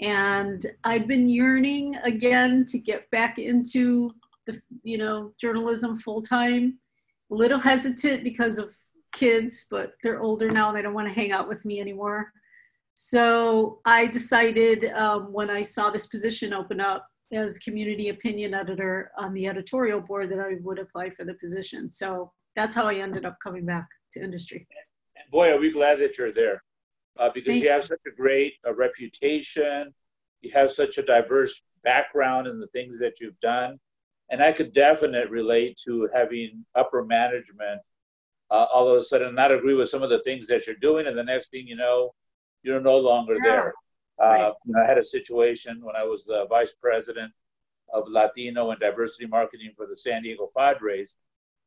[0.00, 4.12] and I'd been yearning again to get back into
[4.46, 6.78] the you know journalism full time.
[7.30, 8.70] A little hesitant because of
[9.12, 12.32] kids, but they're older now and they don't want to hang out with me anymore.
[12.94, 19.10] So I decided um, when I saw this position open up as community opinion editor
[19.18, 21.90] on the editorial board that I would apply for the position.
[21.90, 24.66] So that's how I ended up coming back to industry.
[25.32, 26.62] Boy, are we glad that you're there
[27.18, 29.94] uh, because you have such a great uh, reputation.
[30.40, 33.78] You have such a diverse background in the things that you've done.
[34.30, 37.80] And I could definitely relate to having upper management
[38.50, 41.06] uh, all of a sudden not agree with some of the things that you're doing.
[41.06, 42.14] And the next thing you know,
[42.62, 43.50] you're no longer yeah.
[43.50, 43.74] there.
[44.22, 44.52] Uh, right.
[44.64, 47.32] you know, I had a situation when I was the vice president
[47.92, 51.16] of Latino and diversity marketing for the San Diego Padres.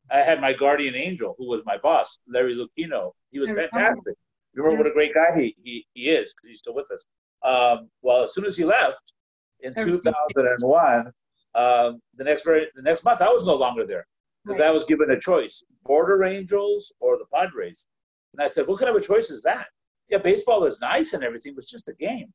[0.09, 3.11] I had my guardian angel, who was my boss, Larry Lucchino.
[3.31, 4.15] He was fantastic.
[4.63, 7.05] Remember what a great guy he, he, he is because he's still with us.
[7.43, 9.13] Um, well, as soon as he left
[9.61, 11.11] in 2001,
[11.55, 14.07] um, the next very the next month I was no longer there
[14.43, 14.67] because right.
[14.67, 17.87] I was given a choice: Border Angels or the Padres.
[18.33, 19.67] And I said, "What kind of a choice is that?"
[20.09, 22.33] Yeah, baseball is nice and everything, but it's just a game.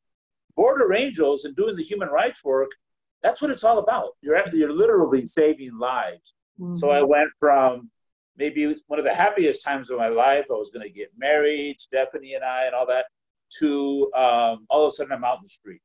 [0.56, 2.70] Border Angels and doing the human rights work,
[3.22, 4.10] that's what it's all about.
[4.20, 6.34] You're you're literally saving lives.
[6.60, 6.76] Mm-hmm.
[6.76, 7.90] So I went from
[8.36, 10.46] maybe one of the happiest times of my life.
[10.50, 13.06] I was going to get married, Stephanie and I, and all that,
[13.58, 15.82] to um, all of a sudden I'm out in the street.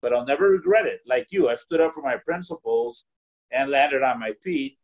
[0.00, 1.00] But I'll never regret it.
[1.06, 3.04] Like you, I stood up for my principles
[3.50, 4.78] and landed on my feet.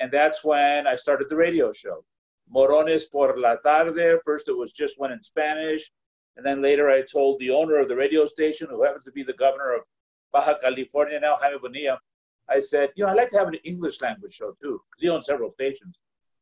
[0.00, 2.04] And that's when I started the radio show.
[2.52, 4.18] Morones por la tarde.
[4.24, 5.90] First, it was just one in Spanish.
[6.36, 9.22] And then later, I told the owner of the radio station, who happens to be
[9.22, 9.82] the governor of
[10.32, 11.98] Baja California now, Jaime Bonilla,
[12.48, 15.08] I said, you know, I'd like to have an English language show too, because he
[15.08, 15.98] owns several stations.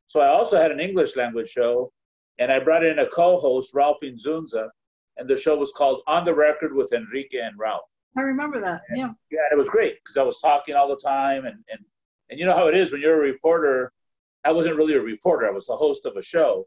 [0.07, 1.93] So I also had an English language show,
[2.39, 4.69] and I brought in a co-host, Ralph Inzunza,
[5.17, 7.89] and the show was called On the Record with Enrique and Ralph.
[8.17, 8.83] I remember that.
[8.89, 9.11] And, yeah.
[9.31, 11.81] Yeah, and it was great because I was talking all the time, and and
[12.31, 13.93] and you know how it is when you're a reporter.
[14.45, 16.67] I wasn't really a reporter; I was the host of a show.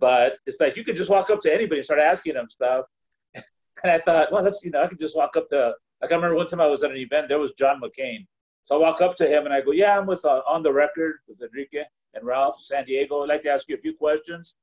[0.00, 2.86] But it's like you could just walk up to anybody and start asking them stuff.
[3.84, 5.72] And I thought, well, that's you know, I could just walk up to.
[6.02, 7.28] Like I remember one time I was at an event.
[7.28, 8.26] There was John McCain.
[8.64, 10.72] So I walk up to him and I go, "Yeah, I'm with uh, on the
[10.72, 13.22] record with Enrique and Ralph San Diego.
[13.22, 14.56] I'd like to ask you a few questions."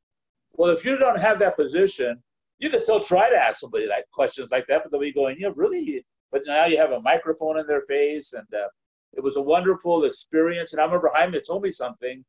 [0.53, 2.23] Well, if you don't have that position,
[2.59, 5.37] you can still try to ask somebody like questions like that, but they'll be going,
[5.39, 8.67] "Yeah, really?" But now you have a microphone in their face, and uh,
[9.13, 10.73] it was a wonderful experience.
[10.73, 12.25] And I remember Jaime told me something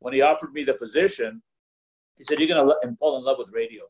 [0.00, 1.42] when he offered me the position.
[2.16, 3.84] He said, "You're going to fall in love with radio."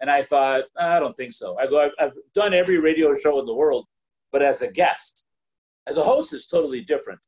[0.00, 1.56] And I thought, I don't think so.
[1.56, 3.86] I go, I've, I've done every radio show in the world,
[4.32, 5.24] but as a guest,
[5.86, 7.20] as a host is totally different.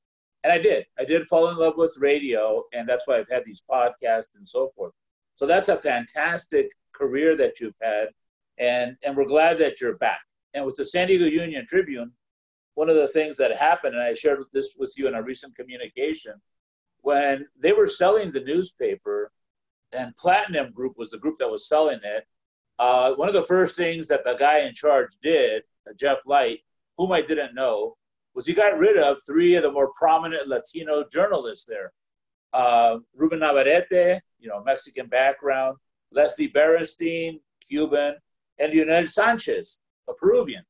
[0.47, 0.87] And I did.
[0.97, 4.49] I did fall in love with radio, and that's why I've had these podcasts and
[4.49, 4.93] so forth.
[5.35, 8.11] So that's a fantastic career that you've had,
[8.57, 10.21] and and we're glad that you're back.
[10.55, 12.13] And with the San Diego Union Tribune,
[12.75, 15.57] one of the things that happened, and I shared this with you in a recent
[15.57, 16.35] communication,
[17.01, 19.33] when they were selling the newspaper,
[19.91, 22.25] and Platinum Group was the group that was selling it.
[22.79, 26.61] Uh, one of the first things that the guy in charge did, uh, Jeff Light,
[26.97, 27.97] whom I didn't know,
[28.37, 31.93] was he got rid of three of the more prominent Latino journalists there.
[32.53, 35.79] Uh, Ruben Navarrette, you know, Mexican background,
[36.13, 38.15] Leslie Berenstein, Cuban,
[38.59, 40.65] and Lionel Sanchez, a Peruvian.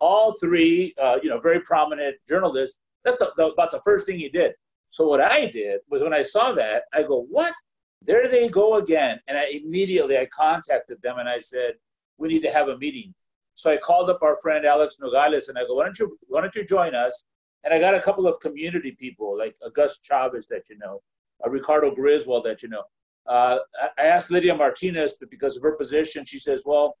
[0.00, 2.78] All three, uh, you know, very prominent journalists.
[3.04, 4.52] That's the, the, about the first thing he did.
[4.90, 7.52] So what I did was when I saw that, I go, what?
[8.00, 9.18] There they go again.
[9.26, 11.74] And I immediately I contacted them and I said,
[12.16, 13.12] we need to have a meeting.
[13.58, 16.40] So I called up our friend Alex Nogales and I go, why don't you why
[16.40, 17.24] don't you join us?
[17.64, 21.02] And I got a couple of community people like August Chavez that you know,
[21.44, 22.84] uh, Ricardo Griswold that you know.
[23.26, 23.58] Uh,
[23.98, 26.96] I asked Lydia Martinez, but because of her position, she says, well,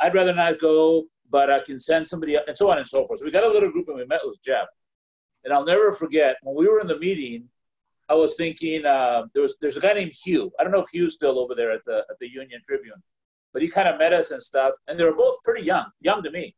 [0.00, 3.20] I'd rather not go, but I can send somebody, and so on and so forth.
[3.20, 4.66] So we got a little group and we met with Jeff.
[5.44, 7.48] And I'll never forget when we were in the meeting,
[8.08, 10.50] I was thinking uh, there was there's a guy named Hugh.
[10.58, 13.00] I don't know if Hugh's still over there at the at the Union Tribune,
[13.56, 14.74] but he kind of met us and stuff.
[14.86, 16.54] And they were both pretty young, young to me.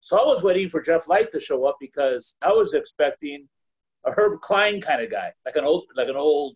[0.00, 3.48] So I was waiting for Jeff Light to show up because I was expecting
[4.04, 6.54] a Herb Klein kind of guy, like an old like an old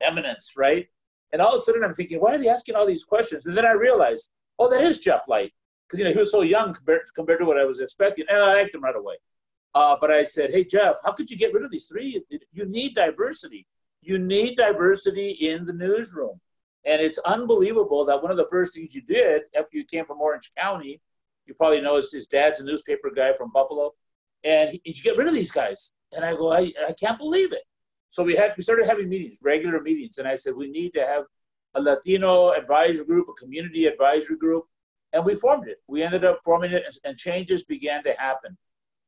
[0.00, 0.86] eminence, right?
[1.32, 3.44] And all of a sudden I'm thinking, why are they asking all these questions?
[3.46, 5.52] And then I realized, oh, that is Jeff Light
[5.88, 8.38] because you know he was so young compared compared to what I was expecting, and
[8.38, 9.16] I liked him right away.
[9.74, 12.22] Uh, but I said, hey Jeff, how could you get rid of these three?
[12.52, 13.66] You need diversity.
[14.00, 16.40] You need diversity in the newsroom.
[16.86, 20.20] And it's unbelievable that one of the first things you did after you came from
[20.20, 21.00] Orange County,
[21.46, 23.92] you probably know his, dad's a newspaper guy from Buffalo,
[24.42, 25.92] and he, you get rid of these guys.
[26.12, 27.62] And I go, I, I can't believe it.
[28.10, 31.00] So we had we started having meetings, regular meetings, and I said we need to
[31.00, 31.24] have
[31.74, 34.66] a Latino advisory group, a community advisory group,
[35.12, 35.78] and we formed it.
[35.88, 38.56] We ended up forming it, and, and changes began to happen.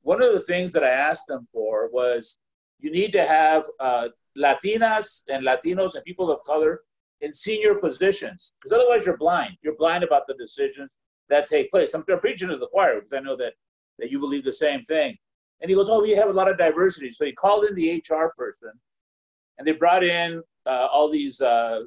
[0.02, 2.38] One of the things that I asked them for was
[2.80, 6.80] you need to have uh, Latinas and Latinos and people of color
[7.20, 9.56] in senior positions because otherwise you're blind.
[9.62, 10.90] You're blind about the decisions
[11.28, 11.94] that take place.
[11.94, 13.54] I'm preaching to the choir because I know that,
[13.98, 15.16] that you believe the same thing.
[15.60, 17.12] And he goes, Oh, we have a lot of diversity.
[17.12, 18.70] So he called in the HR person
[19.58, 21.80] and they brought in uh, all these uh,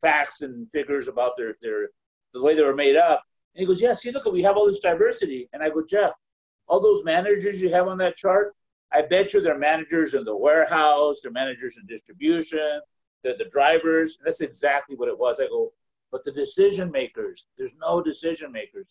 [0.00, 1.88] facts and figures about their, their
[2.34, 3.22] the way they were made up.
[3.54, 5.48] And he goes, Yeah, see, look, we have all this diversity.
[5.52, 6.12] And I go, Jeff,
[6.68, 8.54] all those managers you have on that chart,
[8.92, 12.80] I bet you they're managers in the warehouse, they're managers in distribution,
[13.26, 14.18] there's the drivers.
[14.24, 15.40] That's exactly what it was.
[15.40, 15.72] I go,
[16.12, 18.86] but the decision makers, there's no decision makers.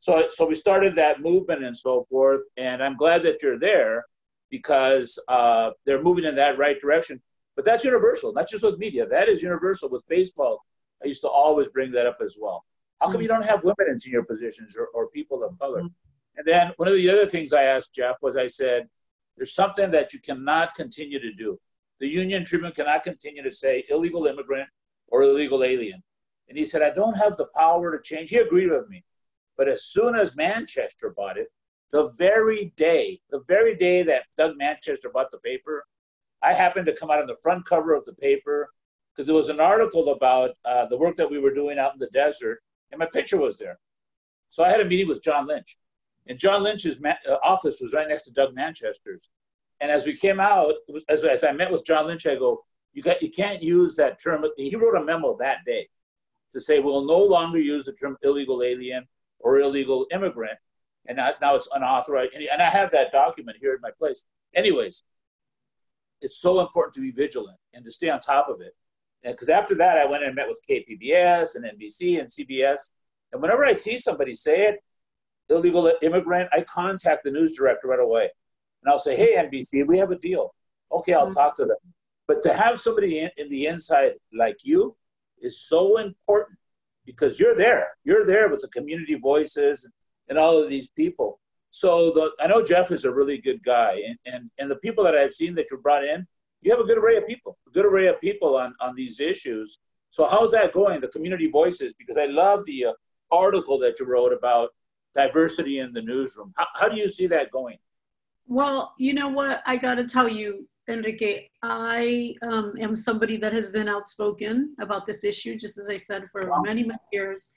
[0.00, 2.40] So, so we started that movement and so forth.
[2.56, 4.04] And I'm glad that you're there
[4.50, 7.22] because uh, they're moving in that right direction.
[7.54, 9.06] But that's universal, not just with media.
[9.06, 10.64] That is universal with baseball.
[11.02, 12.64] I used to always bring that up as well.
[13.00, 15.82] How come you don't have women in senior positions or, or people of color?
[15.82, 16.38] Mm-hmm.
[16.38, 18.88] And then one of the other things I asked Jeff was I said,
[19.36, 21.58] there's something that you cannot continue to do.
[22.00, 24.68] The Union Tribune cannot continue to say illegal immigrant
[25.08, 26.02] or illegal alien.
[26.48, 28.30] And he said, I don't have the power to change.
[28.30, 29.04] He agreed with me.
[29.56, 31.48] But as soon as Manchester bought it,
[31.90, 35.86] the very day, the very day that Doug Manchester bought the paper,
[36.42, 38.70] I happened to come out on the front cover of the paper
[39.14, 41.98] because there was an article about uh, the work that we were doing out in
[41.98, 43.78] the desert, and my picture was there.
[44.50, 45.78] So I had a meeting with John Lynch,
[46.26, 49.28] and John Lynch's ma- uh, office was right next to Doug Manchester's.
[49.80, 50.74] And as we came out,
[51.08, 54.20] as, as I met with John Lynch, I go, you, got, you can't use that
[54.22, 54.44] term.
[54.56, 55.88] He wrote a memo that day
[56.52, 59.06] to say we'll no longer use the term illegal alien
[59.38, 60.58] or illegal immigrant.
[61.06, 62.32] And now it's unauthorized.
[62.34, 64.24] And I have that document here in my place.
[64.54, 65.04] Anyways,
[66.20, 68.74] it's so important to be vigilant and to stay on top of it.
[69.22, 72.90] Because after that, I went and met with KPBS and NBC and CBS.
[73.32, 74.84] And whenever I see somebody say it,
[75.48, 78.30] illegal immigrant, I contact the news director right away.
[78.86, 80.54] And I'll say, hey, NBC, we have a deal.
[80.92, 81.34] Okay, I'll mm-hmm.
[81.34, 81.76] talk to them.
[82.28, 84.96] But to have somebody in, in the inside like you
[85.42, 86.58] is so important
[87.04, 87.88] because you're there.
[88.04, 89.88] You're there with the community voices
[90.28, 91.40] and all of these people.
[91.70, 95.02] So the, I know Jeff is a really good guy, and, and, and the people
[95.02, 96.24] that I've seen that you brought in,
[96.62, 99.18] you have a good array of people, a good array of people on, on these
[99.18, 99.80] issues.
[100.10, 101.92] So how's that going, the community voices?
[101.98, 102.92] Because I love the uh,
[103.32, 104.70] article that you wrote about
[105.16, 106.52] diversity in the newsroom.
[106.56, 107.78] How, how do you see that going?
[108.46, 109.62] Well, you know what?
[109.66, 115.06] I got to tell you, Enrique, I um, am somebody that has been outspoken about
[115.06, 116.62] this issue, just as I said, for wow.
[116.62, 117.52] many, many years.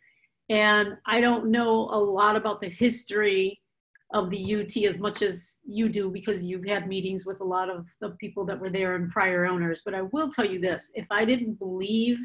[0.50, 3.62] And I don't know a lot about the history
[4.14, 7.70] of the UT as much as you do because you've had meetings with a lot
[7.70, 9.84] of the people that were there and prior owners.
[9.86, 12.18] But I will tell you this if I didn't believe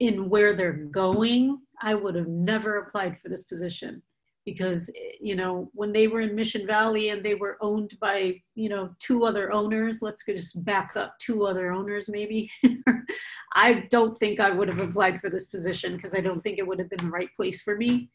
[0.00, 4.02] in where they're going, I would have never applied for this position
[4.46, 4.88] because
[5.20, 8.88] you know when they were in mission valley and they were owned by you know
[8.98, 12.50] two other owners let's just back up two other owners maybe
[13.54, 16.66] i don't think i would have applied for this position because i don't think it
[16.66, 18.08] would have been the right place for me.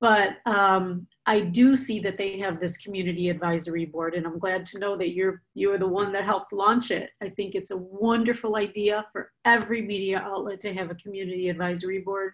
[0.00, 4.64] But um, i do see that they have this community advisory board and i'm glad
[4.66, 7.10] to know that you're you're the one that helped launch it.
[7.22, 12.00] I think it's a wonderful idea for every media outlet to have a community advisory
[12.00, 12.32] board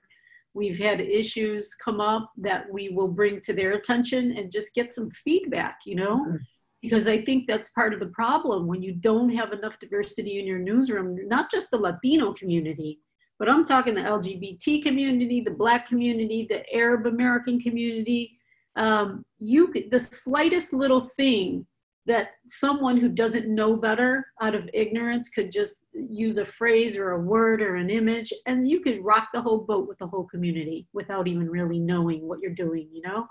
[0.56, 4.94] we've had issues come up that we will bring to their attention and just get
[4.94, 6.24] some feedback, you know?
[6.24, 6.36] Mm-hmm.
[6.80, 10.46] Because I think that's part of the problem when you don't have enough diversity in
[10.46, 13.00] your newsroom, not just the Latino community,
[13.38, 18.38] but I'm talking the LGBT community, the Black community, the Arab American community.
[18.76, 21.66] Um, you the slightest little thing
[22.06, 27.12] that someone who doesn't know better out of ignorance could just use a phrase or
[27.12, 30.24] a word or an image and you could rock the whole boat with the whole
[30.24, 33.26] community without even really knowing what you're doing you know?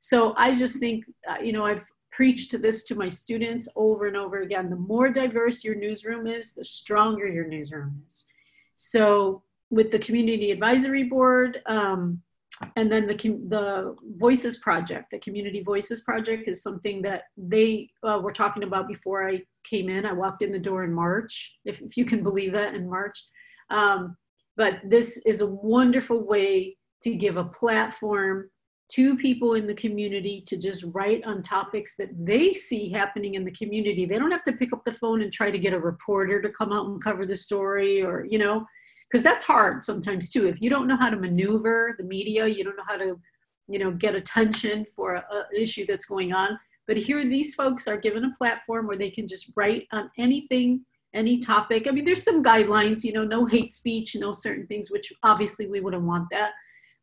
[0.00, 1.86] So i just think uh, you know i've
[2.16, 4.70] preached this to my students over and over again.
[4.70, 8.24] The more diverse your newsroom is the stronger your newsroom is.
[8.74, 12.22] So with the community advisory board um,
[12.76, 13.14] and then the
[13.48, 18.88] the voices project the community voices project is something that they uh, were talking about
[18.88, 20.06] before i came in.
[20.06, 23.18] I walked in the door in march if, if you can believe that in march.
[23.70, 24.16] Um,
[24.56, 28.48] but this is a wonderful way to give a platform
[28.92, 33.44] to people in the community to just write on topics that they see happening in
[33.44, 34.06] the community.
[34.06, 36.50] They don't have to pick up the phone and try to get a reporter to
[36.50, 38.64] come out and cover the story or you know
[39.10, 40.46] because that's hard sometimes too.
[40.46, 43.18] If you don't know how to maneuver the media you don't know how to
[43.68, 45.22] you know get attention for an
[45.56, 46.58] issue that's going on.
[46.86, 50.84] But here these folks are given a platform where they can just write on anything
[51.14, 51.86] any topic.
[51.88, 55.66] I mean there's some guidelines you know no hate speech no certain things which obviously
[55.66, 56.52] we wouldn't want that.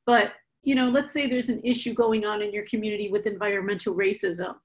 [0.06, 3.96] But you know let's say there's an issue going on in your community with environmental
[3.96, 4.56] racism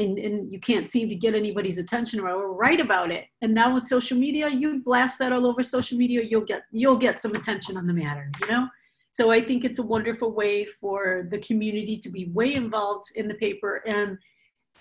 [0.00, 3.26] and, and you can't seem to get anybody's attention or write about it.
[3.42, 6.96] And now with social media, you blast that all over social media, you'll get you'll
[6.96, 8.66] get some attention on the matter, you know?
[9.12, 13.26] So I think it's a wonderful way for the community to be way involved in
[13.28, 13.82] the paper.
[13.86, 14.18] And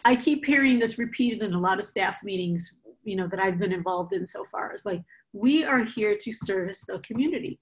[0.06, 3.60] I keep hearing this repeated in a lot of staff meetings, you know, that I've
[3.60, 4.72] been involved in so far.
[4.72, 5.02] It's like,
[5.34, 7.60] we are here to service the community.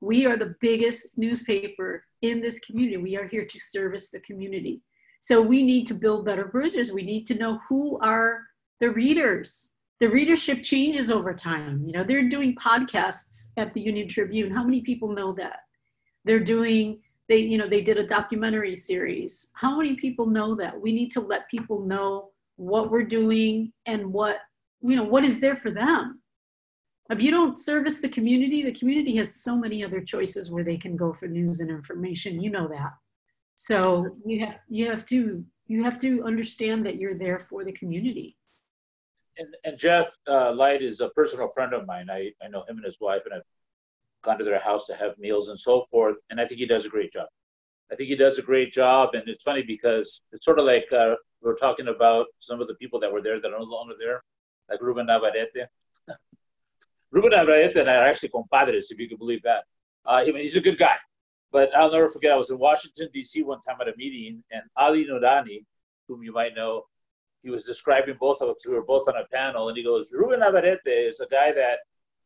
[0.00, 2.96] We are the biggest newspaper in this community.
[2.96, 4.82] We are here to service the community.
[5.26, 6.92] So we need to build better bridges.
[6.92, 8.44] We need to know who are
[8.78, 9.72] the readers.
[9.98, 11.82] The readership changes over time.
[11.84, 14.52] You know, they're doing podcasts at the Union Tribune.
[14.52, 15.62] How many people know that?
[16.24, 19.50] They're doing they you know they did a documentary series.
[19.56, 20.80] How many people know that?
[20.80, 24.42] We need to let people know what we're doing and what
[24.80, 26.20] you know what is there for them.
[27.10, 30.76] If you don't service the community, the community has so many other choices where they
[30.76, 32.40] can go for news and information.
[32.40, 32.92] You know that.
[33.56, 37.72] So you have you have to you have to understand that you're there for the
[37.72, 38.36] community.
[39.38, 42.08] And, and Jeff uh, Light is a personal friend of mine.
[42.10, 43.42] I, I know him and his wife, and I've
[44.22, 46.16] gone to their house to have meals and so forth.
[46.30, 47.26] And I think he does a great job.
[47.90, 49.10] I think he does a great job.
[49.14, 52.74] And it's funny because it's sort of like uh, we're talking about some of the
[52.74, 54.22] people that were there that are no longer there,
[54.70, 55.66] like Ruben Navarrette.
[57.10, 59.64] Ruben Navarrette and I are actually compadres, if you can believe that.
[60.04, 60.96] Uh, he's a good guy.
[61.52, 63.42] But I'll never forget, I was in Washington, D.C.
[63.42, 65.64] one time at a meeting, and Ali Noorani,
[66.08, 66.84] whom you might know,
[67.42, 68.66] he was describing both of us.
[68.66, 71.78] We were both on a panel, and he goes, Ruben Navarrette is a guy that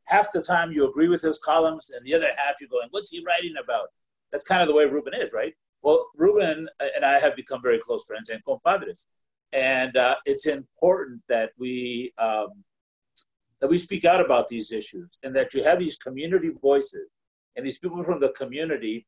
[0.04, 3.10] half the time you agree with his columns, and the other half you're going, what's
[3.10, 3.88] he writing about?
[4.32, 5.54] That's kind of the way Ruben is, right?
[5.82, 9.06] Well, Ruben and I have become very close friends and compadres.
[9.52, 12.64] And uh, it's important that we um,
[13.60, 17.08] that we speak out about these issues and that you have these community voices
[17.56, 19.06] and these people from the community.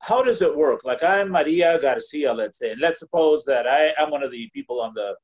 [0.00, 0.80] How does it work?
[0.84, 4.48] Like I'm Maria Garcia, let's say, and let's suppose that I, I'm one of the
[4.54, 5.14] people on the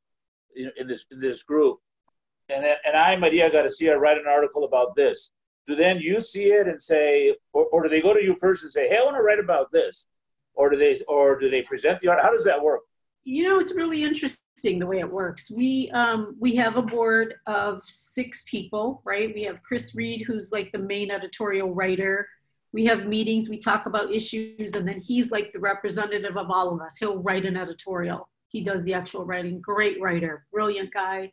[0.55, 1.79] in, in this in this group,
[2.49, 5.31] and then, and I, Maria Garcia, write an article about this.
[5.67, 8.63] Do then you see it and say, or, or do they go to you first
[8.63, 10.07] and say, "Hey, I want to write about this,"
[10.55, 12.23] or do they or do they present the art?
[12.23, 12.81] How does that work?
[13.25, 15.51] You know, it's really interesting the way it works.
[15.51, 19.35] We um, we have a board of six people, right?
[19.35, 22.29] We have Chris Reed, who's like the main editorial writer.
[22.77, 26.75] We have meetings, we talk about issues, and then he's like the representative of all
[26.75, 26.99] of us.
[26.99, 28.29] He'll write an editorial.
[28.49, 29.63] He does the actual writing.
[29.63, 31.33] Great writer, brilliant guy,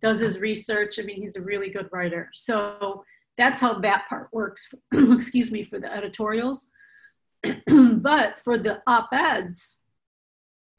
[0.00, 1.00] does his research.
[1.00, 2.30] I mean, he's a really good writer.
[2.32, 3.02] So
[3.36, 4.72] that's how that part works.
[4.94, 6.70] excuse me for the editorials.
[7.66, 9.80] but for the op-eds,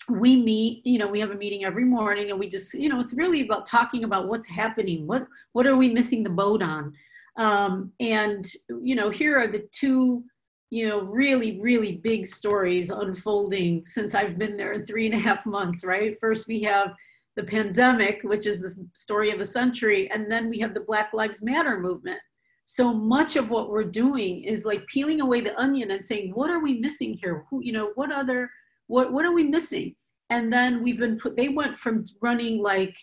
[0.09, 3.01] we meet, you know, we have a meeting every morning and we just, you know,
[3.01, 5.07] it's really about talking about what's happening.
[5.07, 6.93] What what are we missing the boat on?
[7.37, 8.45] Um, and
[8.81, 10.23] you know, here are the two,
[10.69, 15.19] you know, really, really big stories unfolding since I've been there in three and a
[15.19, 16.17] half months, right?
[16.19, 16.93] First we have
[17.35, 21.13] the pandemic, which is the story of the century, and then we have the Black
[21.13, 22.19] Lives Matter movement.
[22.65, 26.49] So much of what we're doing is like peeling away the onion and saying what
[26.49, 27.45] are we missing here?
[27.49, 28.49] Who you know what other
[28.87, 29.95] what what are we missing?
[30.31, 32.95] And then we've been put they went from running like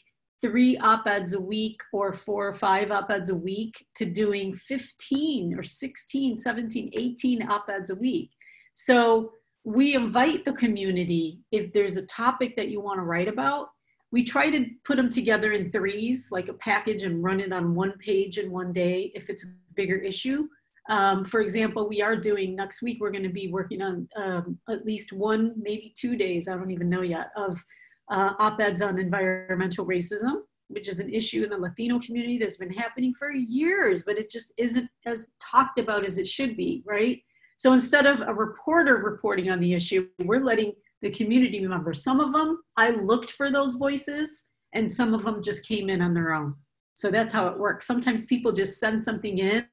[0.43, 5.63] three op-eds a week or four or five op-eds a week to doing 15 or
[5.63, 8.31] 16 17 18 op-eds a week
[8.75, 9.33] so
[9.65, 13.69] we invite the community if there's a topic that you want to write about
[14.13, 17.75] we try to put them together in threes, like a package, and run it on
[17.75, 20.47] one page in one day if it's a bigger issue.
[20.91, 24.59] Um, for example, we are doing next week, we're going to be working on um,
[24.69, 27.65] at least one, maybe two days, I don't even know yet, of
[28.13, 32.59] uh, op eds on environmental racism, which is an issue in the Latino community that's
[32.59, 36.83] been happening for years, but it just isn't as talked about as it should be,
[36.87, 37.23] right?
[37.57, 42.03] So instead of a reporter reporting on the issue, we're letting the community members.
[42.03, 46.03] Some of them, I looked for those voices, and some of them just came in
[46.03, 46.55] on their own.
[46.95, 47.87] So that's how it works.
[47.87, 49.67] Sometimes people just send something in,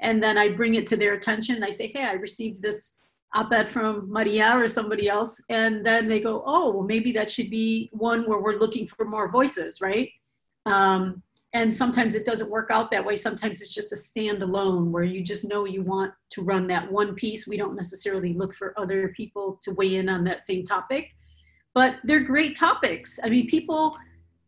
[0.00, 1.62] and then I bring it to their attention.
[1.62, 2.98] I say, hey, I received this
[3.34, 7.50] op-ed from Maria or somebody else, and then they go, oh, well, maybe that should
[7.50, 10.10] be one where we're looking for more voices, right?
[10.66, 11.22] Um,
[11.54, 13.16] and sometimes it doesn't work out that way.
[13.16, 17.14] Sometimes it's just a standalone where you just know you want to run that one
[17.14, 17.46] piece.
[17.46, 21.10] We don't necessarily look for other people to weigh in on that same topic
[21.74, 23.18] but they're great topics.
[23.22, 23.96] I mean people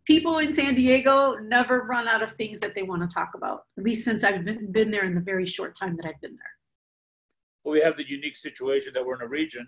[0.07, 3.63] people in san diego never run out of things that they want to talk about
[3.79, 6.37] at least since i've been, been there in the very short time that i've been
[6.37, 6.54] there
[7.65, 9.67] well we have the unique situation that we're in a region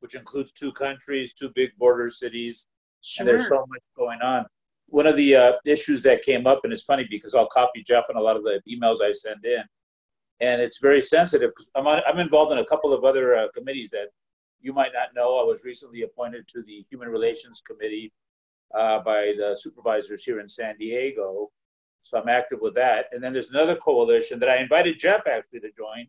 [0.00, 2.66] which includes two countries two big border cities
[3.02, 3.22] sure.
[3.22, 4.44] and there's so much going on
[4.88, 8.04] one of the uh, issues that came up, and it's funny because I'll copy Jeff
[8.08, 9.62] on a lot of the emails I send in,
[10.40, 13.90] and it's very sensitive because I'm, I'm involved in a couple of other uh, committees
[13.90, 14.08] that
[14.60, 15.38] you might not know.
[15.38, 18.12] I was recently appointed to the Human Relations Committee
[18.74, 21.50] uh, by the supervisors here in San Diego,
[22.02, 23.06] so I'm active with that.
[23.12, 26.06] And then there's another coalition that I invited Jeff actually to join,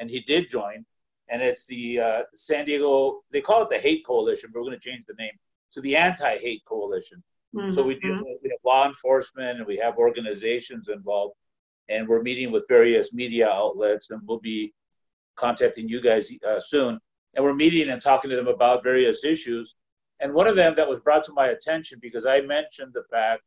[0.00, 0.84] and he did join,
[1.28, 3.20] and it's the uh, San Diego.
[3.30, 5.32] They call it the Hate Coalition, but we're going to change the name
[5.74, 7.22] to the Anti-Hate Coalition
[7.54, 7.72] Mm-hmm.
[7.72, 8.22] So we do mm-hmm.
[8.42, 11.34] we have law enforcement and we have organizations involved,
[11.88, 14.72] and we're meeting with various media outlets, and we'll be
[15.36, 17.00] contacting you guys uh, soon.
[17.34, 19.76] And we're meeting and talking to them about various issues.
[20.20, 23.42] And one of them that was brought to my attention because I mentioned the fact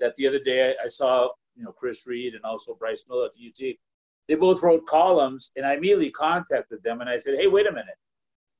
[0.00, 3.26] that the other day I, I saw you know Chris Reed and also Bryce Miller
[3.26, 3.76] at the UT.
[4.28, 7.72] They both wrote columns, and I immediately contacted them and I said, "Hey, wait a
[7.72, 7.96] minute.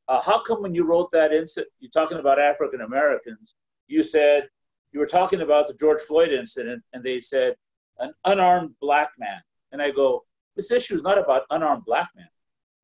[0.09, 3.55] Uh, how come when you wrote that incident, you're talking about African Americans,
[3.89, 4.49] you said
[4.93, 7.57] you were talking about the George Floyd incident, and they said
[7.99, 9.41] an unarmed black man.
[9.73, 12.29] And I go, this issue is not about unarmed black men.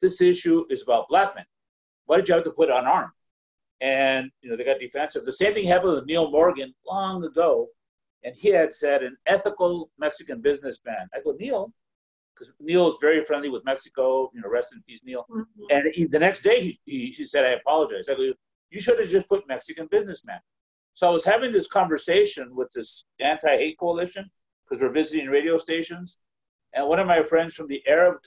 [0.00, 1.44] This issue is about black men.
[2.06, 3.12] Why did you have to put unarmed?
[3.80, 5.24] And you know they got defensive.
[5.24, 7.68] The same thing happened with Neil Morgan long ago,
[8.24, 11.08] and he had said an ethical Mexican businessman.
[11.14, 11.72] I go, Neil,
[12.34, 14.30] because Neil is very friendly with Mexico.
[14.34, 15.26] You know, rest in peace, Neil.
[15.30, 15.62] Mm-hmm.
[15.70, 18.08] And he, the next day, he, he, he said, I apologize.
[18.08, 18.32] I go,
[18.70, 20.40] you should have just put Mexican businessman.
[20.94, 24.30] So I was having this conversation with this anti-hate coalition
[24.64, 26.18] because we're visiting radio stations,
[26.72, 28.18] And one of my friends from the Arab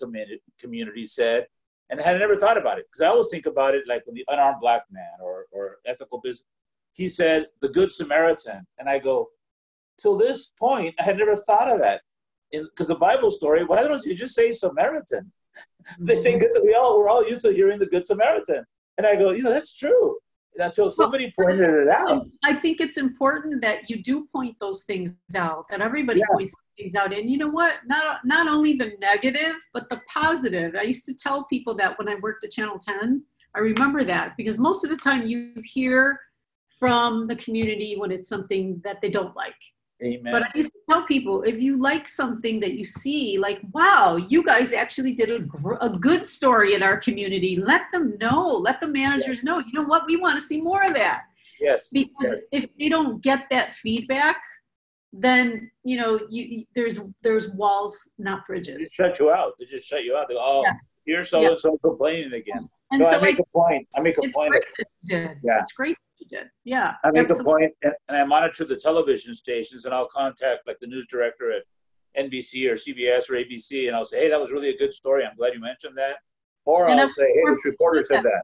[0.60, 1.48] community said,
[1.90, 4.16] and I had never thought about it because I always think about it like when
[4.16, 6.46] the unarmed black man or, or ethical business.
[6.94, 8.66] He said, the Good Samaritan.
[8.80, 9.30] And I go,
[10.00, 12.02] till this point, I had never thought of that.
[12.64, 15.32] Because the Bible story, why don't you just say Samaritan?
[16.00, 16.40] they say mm-hmm.
[16.40, 16.62] good.
[16.64, 18.66] We all we're all used to hearing the Good Samaritan,
[18.98, 20.18] and I go, you know, that's true
[20.58, 22.28] until somebody pointed it out.
[22.44, 26.26] I think it's important that you do point those things out, that everybody yeah.
[26.32, 27.14] points things out.
[27.14, 27.82] And you know what?
[27.86, 30.76] Not not only the negative, but the positive.
[30.76, 33.24] I used to tell people that when I worked at Channel 10.
[33.54, 36.20] I remember that because most of the time you hear
[36.78, 39.56] from the community when it's something that they don't like.
[40.04, 40.34] Amen.
[40.34, 44.18] But I used to tell people if you like something that you see, like, wow,
[44.18, 48.48] you guys actually did a, gr- a good story in our community, let them know,
[48.50, 49.44] let the managers yes.
[49.44, 51.24] know, you know what, we want to see more of that.
[51.62, 51.88] Yes.
[51.94, 52.64] Because yes.
[52.64, 54.42] if they don't get that feedback,
[55.18, 58.80] then you know you, there's there's walls, not bridges.
[58.98, 59.54] They shut you out.
[59.58, 60.28] They just shut you out.
[60.28, 60.74] They go, oh, yeah.
[61.06, 62.70] here's so and so complaining again.
[62.96, 63.88] And no, so I make like, a point.
[63.98, 64.54] I make a point.
[65.04, 65.34] Yeah.
[65.44, 66.48] It's great you did.
[66.64, 66.94] Yeah.
[67.04, 67.42] I make absolutely.
[67.42, 71.06] a point, and, and I monitor the television stations, and I'll contact like the news
[71.10, 71.64] director at
[72.18, 75.26] NBC or CBS or ABC, and I'll say, "Hey, that was really a good story.
[75.26, 76.16] I'm glad you mentioned that."
[76.64, 78.44] Or and I'll say, "Hey, this reporter said that."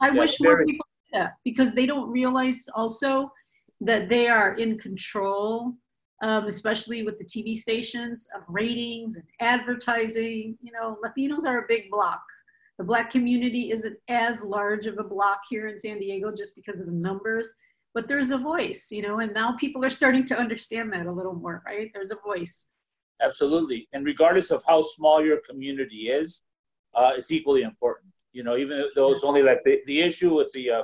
[0.00, 3.32] I yeah, wish more people did that because they don't realize also
[3.80, 5.74] that they are in control,
[6.22, 10.56] um, especially with the TV stations of ratings and advertising.
[10.62, 12.22] You know, Latinos are a big block
[12.78, 16.78] the black community isn't as large of a block here in San Diego just because
[16.80, 17.52] of the numbers,
[17.92, 21.12] but there's a voice, you know, and now people are starting to understand that a
[21.12, 21.90] little more, right?
[21.92, 22.70] There's a voice.
[23.20, 23.88] Absolutely.
[23.92, 26.42] And regardless of how small your community is,
[26.94, 28.12] uh, it's equally important.
[28.32, 30.82] You know, even though it's only like the, the issue with the uh,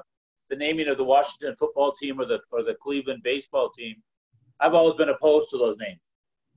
[0.50, 4.02] the naming of the Washington football team or the or the Cleveland baseball team,
[4.58, 6.00] I've always been opposed to those names.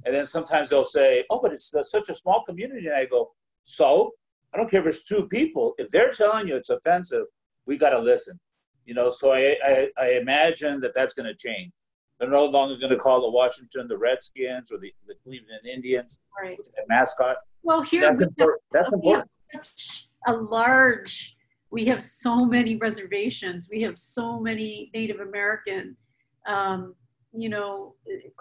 [0.06, 3.34] And then sometimes they'll say, "Oh, but it's such a small community," and I go,
[3.66, 4.14] "So
[4.54, 5.74] I don't care if it's two people.
[5.78, 7.26] If they're telling you it's offensive,
[7.66, 8.40] we got to listen.
[8.86, 11.74] You know, so I, I, I imagine that that's going to change.
[12.20, 16.20] They're no longer going to call the Washington the Redskins or the, the Cleveland Indians
[16.42, 16.58] right.
[16.88, 17.38] mascot.
[17.64, 18.62] Well, here that's important.
[18.72, 19.30] That's important.
[20.26, 21.36] a large.
[21.70, 23.68] We have so many reservations.
[23.70, 25.98] We have so many Native American
[26.48, 26.96] um,
[27.40, 27.94] you know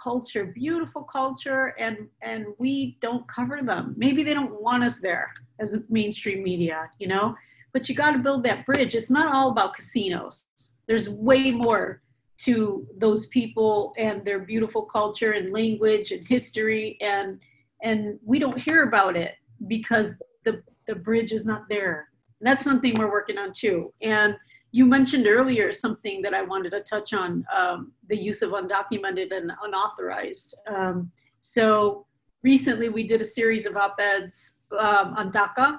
[0.02, 3.94] culture beautiful culture and and we don't cover them.
[3.96, 7.34] Maybe they don't want us there as a mainstream media you know?
[7.72, 8.94] But you got to build that bridge.
[8.94, 10.46] It's not all about casinos.
[10.86, 12.02] There's way more
[12.38, 17.40] to those people and their beautiful culture and language and history and
[17.82, 19.34] and we don't hear about it
[19.66, 22.08] because the the bridge is not there.
[22.40, 23.92] And that's something we're working on too.
[24.02, 24.36] And
[24.72, 29.34] you mentioned earlier something that I wanted to touch on um, the use of undocumented
[29.34, 30.58] and unauthorized.
[30.66, 31.10] Um,
[31.40, 32.06] so
[32.42, 35.78] recently we did a series of op eds um, on DACA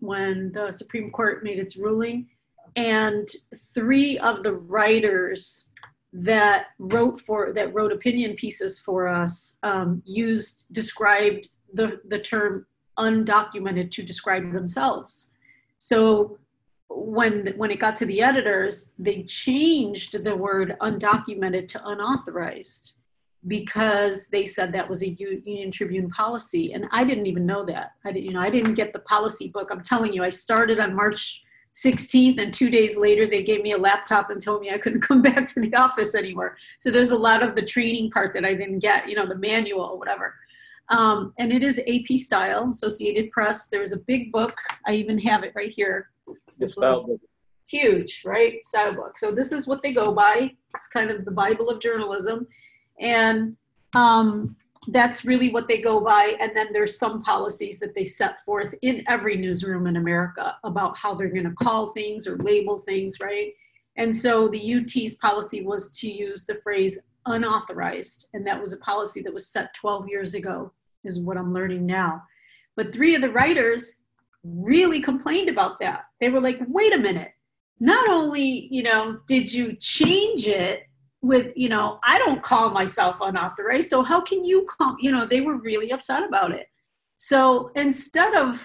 [0.00, 2.28] when the Supreme Court made its ruling.
[2.76, 3.28] And
[3.74, 5.72] three of the writers
[6.12, 12.66] that wrote for that wrote opinion pieces for us um, used described the, the term
[12.98, 15.32] undocumented to describe themselves.
[15.78, 16.38] So
[16.88, 22.94] when when it got to the editors, they changed the word undocumented to unauthorized
[23.46, 27.92] because they said that was a Union Tribune policy, and I didn't even know that.
[28.04, 29.68] I didn't, you know, I didn't get the policy book.
[29.70, 31.42] I'm telling you, I started on March
[31.74, 35.00] 16th, and two days later, they gave me a laptop and told me I couldn't
[35.08, 36.56] come back to the office anymore.
[36.78, 39.38] So there's a lot of the training part that I didn't get, you know, the
[39.38, 40.34] manual whatever.
[40.88, 43.68] Um, and it is AP style, Associated Press.
[43.68, 44.56] There's a big book.
[44.86, 46.08] I even have it right here
[46.58, 47.20] the style book.
[47.68, 48.62] Huge, right?
[48.64, 49.18] Style book.
[49.18, 50.52] So this is what they go by.
[50.74, 52.46] It's kind of the Bible of journalism.
[52.98, 53.56] And
[53.94, 54.56] um,
[54.88, 56.34] that's really what they go by.
[56.40, 60.96] And then there's some policies that they set forth in every newsroom in America about
[60.96, 63.52] how they're going to call things or label things, right?
[63.96, 68.28] And so the UT's policy was to use the phrase unauthorized.
[68.32, 70.72] And that was a policy that was set 12 years ago,
[71.04, 72.22] is what I'm learning now.
[72.76, 74.04] But three of the writers
[74.44, 76.04] really complained about that.
[76.20, 77.32] They were like, wait a minute,
[77.80, 80.82] not only, you know, did you change it
[81.20, 85.26] with, you know, I don't call myself unauthorized, so how can you call, you know,
[85.26, 86.66] they were really upset about it.
[87.16, 88.64] So instead of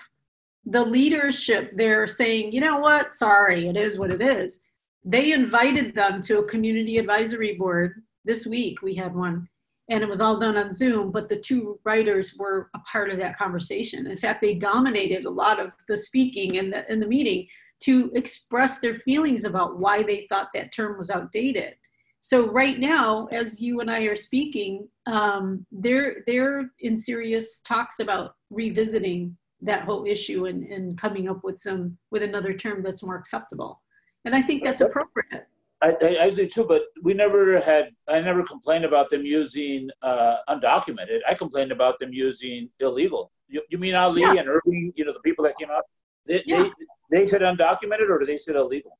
[0.65, 4.63] the leadership there saying, you know what, sorry, it is what it is,
[5.03, 8.81] they invited them to a community advisory board this week.
[8.81, 9.49] We had one
[9.89, 13.17] and it was all done on Zoom, but the two writers were a part of
[13.19, 14.07] that conversation.
[14.07, 17.47] In fact, they dominated a lot of the speaking in the, in the meeting
[17.81, 21.75] to express their feelings about why they thought that term was outdated.
[22.21, 27.99] so right now, as you and I are speaking, um, they're they're in serious talks
[27.99, 33.03] about revisiting that whole issue and, and coming up with some with another term that's
[33.03, 33.81] more acceptable.
[34.23, 35.47] And I think that's appropriate.
[35.83, 37.89] I, I, I do too, but we never had.
[38.07, 41.19] I never complained about them using uh, undocumented.
[41.27, 43.31] I complained about them using illegal.
[43.49, 44.33] You, you mean Ali yeah.
[44.33, 44.93] and Irving?
[44.95, 45.83] You know the people that came out.
[46.25, 46.69] They, yeah.
[47.11, 48.97] they, they said undocumented, or did they said illegal?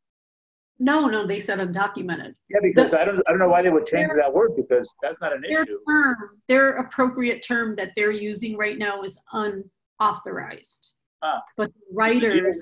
[0.78, 2.34] No, no, they said undocumented.
[2.50, 4.94] Yeah, because the, I don't I don't know why they would change that word because
[5.02, 5.80] that's not an their issue.
[5.88, 6.16] Term,
[6.50, 10.92] their appropriate term that they're using right now is unauthorized.
[11.22, 11.42] Ah.
[11.56, 12.62] But writers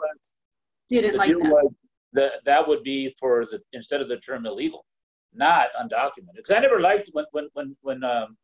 [0.89, 1.69] didn't like that.
[2.14, 4.86] The, that would be for the instead of the term illegal,
[5.34, 6.36] not undocumented.
[6.36, 8.38] Because I never liked when when when when um,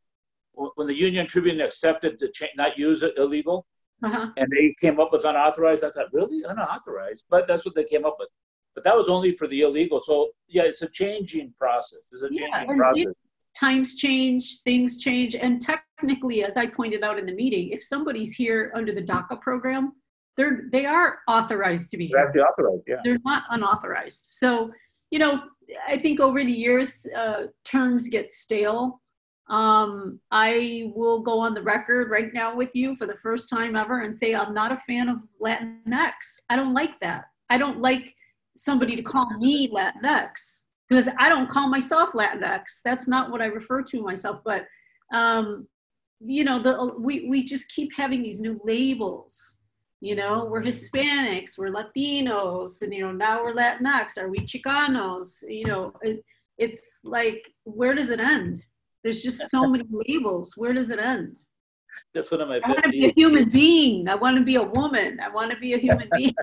[0.76, 3.68] when the Union Tribune accepted to cha- not use it illegal,
[4.04, 4.32] uh-huh.
[4.38, 5.84] and they came up with unauthorized.
[5.84, 7.26] I thought, really unauthorized?
[7.30, 8.30] But that's what they came up with
[8.78, 10.00] but that was only for the illegal.
[10.00, 11.98] So yeah, it's a changing process.
[12.12, 13.06] It's a changing yeah, process.
[13.08, 13.18] It,
[13.60, 18.36] times change, things change, and technically, as I pointed out in the meeting, if somebody's
[18.36, 19.94] here under the DACA program,
[20.38, 22.98] they're they are authorized to be they're Actually authorized, yeah.
[23.04, 24.26] They're not unauthorized.
[24.30, 24.72] So
[25.12, 25.44] you know,
[25.88, 29.02] I think over the years, uh, terms get stale.
[29.50, 33.78] Um, I will go on the record right now with you for the first time
[33.78, 36.12] ever and say I'm not a fan of Latinx.
[36.50, 37.26] I don't like that.
[37.50, 38.14] I don't like
[38.58, 42.82] somebody to call me Latinx because I don't call myself Latinx.
[42.84, 44.42] That's not what I refer to myself.
[44.44, 44.66] But
[45.14, 45.68] um,
[46.20, 49.62] you know, the we we just keep having these new labels.
[50.00, 54.20] You know, we're Hispanics, we're Latinos, and you know now we're Latinx.
[54.20, 55.44] Are we Chicanos?
[55.48, 56.24] You know, it,
[56.60, 58.64] it's like where does it end?
[59.04, 60.54] There's just so many labels.
[60.56, 61.40] Where does it end?
[62.14, 62.62] That's one of my.
[62.64, 64.08] I want to be a human being.
[64.08, 65.20] I want to be a woman.
[65.20, 66.36] I want to be a human being.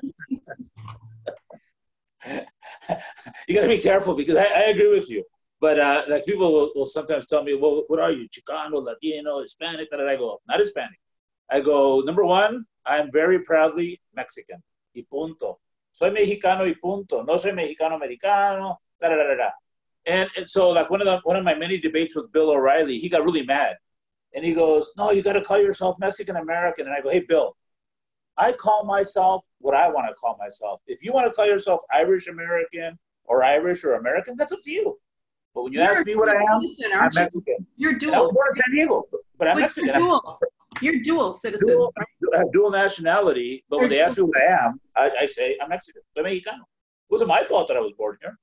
[3.47, 5.23] you got to be careful because I, I, agree with you.
[5.61, 9.43] But uh, like people will, will, sometimes tell me, well, what are you, Chicano, Latino,
[9.43, 9.89] Hispanic?
[9.93, 10.99] And I go, not Hispanic.
[11.51, 14.63] I go, number one, I'm very proudly Mexican.
[14.95, 15.61] Y punto.
[15.93, 17.23] Soy mexicano y punto.
[17.23, 18.81] No soy mexicano americano.
[19.01, 19.51] Da, da, da, da.
[20.07, 22.99] And, and so, like one of the, one of my many debates with Bill O'Reilly,
[22.99, 23.77] he got really mad,
[24.35, 27.21] and he goes, "No, you got to call yourself Mexican American." And I go, "Hey,
[27.27, 27.57] Bill,
[28.37, 30.81] I call myself what I want to call myself.
[30.87, 34.71] If you want to call yourself Irish American or Irish or American, that's up to
[34.71, 34.99] you.
[35.55, 36.61] But when you you're ask me what I am,
[36.95, 37.67] I'm Mexican.
[37.77, 38.15] You're dual.
[38.15, 39.07] I San Diego,
[39.39, 39.89] but I'm Mexican.
[39.89, 40.39] You're dual.
[40.81, 41.69] You're dual citizen.
[41.69, 41.93] Dual,
[42.35, 45.57] I have dual nationality, but when they ask me what I am, I, I say
[45.63, 46.03] I'm Mexican.
[46.17, 46.63] I'm Mexicano.
[46.63, 48.39] It wasn't my fault that I was born here.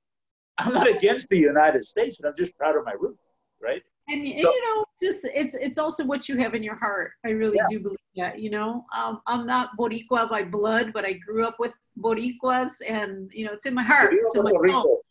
[0.58, 3.22] I'm not against the United States, but I'm just proud of my roots,
[3.60, 3.82] right?
[4.08, 7.12] and, and so, you know just it's it's also what you have in your heart
[7.24, 7.66] i really yeah.
[7.68, 11.56] do believe that you know um, i'm not boricua by blood but i grew up
[11.58, 15.02] with boricuas and you know it's in my heart it's in my soul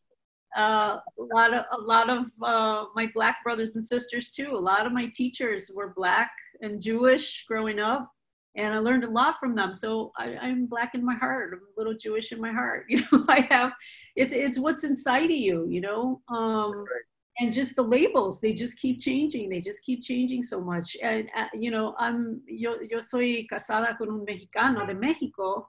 [0.58, 4.52] uh, a lot of a lot of uh, my black brothers and sisters too.
[4.54, 6.32] A lot of my teachers were black
[6.62, 8.12] and jewish growing up
[8.56, 9.74] and i learned a lot from them.
[9.74, 12.86] So I, i'm black in my heart i'm a little jewish in my heart.
[12.90, 13.72] You know i have
[14.16, 16.22] it's it's what's inside of you you know?
[16.30, 17.06] Um, right.
[17.40, 20.98] and just the labels they just keep changing they just keep changing so much.
[21.02, 25.68] And uh, you know i'm yo, yo soy casada con un mexicano de mexico.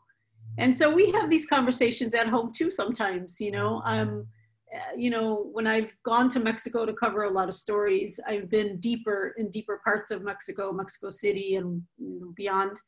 [0.59, 3.81] And so we have these conversations at home too sometimes you know?
[3.85, 4.27] Um
[4.75, 8.49] Uh, you know when i've gone to mexico to cover a lot of stories i've
[8.49, 12.81] been deeper in deeper parts of mexico mexico city and you know, beyond.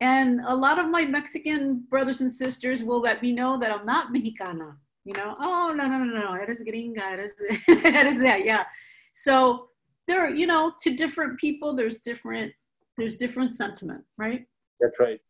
[0.00, 3.86] And a lot of my mexican brothers and sisters will let me know that i'm
[3.86, 5.36] not mexicana you know?
[5.40, 7.34] Oh no no no no eres gringa eres,
[7.68, 8.64] eres that yeah.
[9.14, 9.68] So
[10.06, 12.52] there are you know to different people there's different
[12.98, 14.44] there's different sentiment right?
[14.80, 15.20] That's right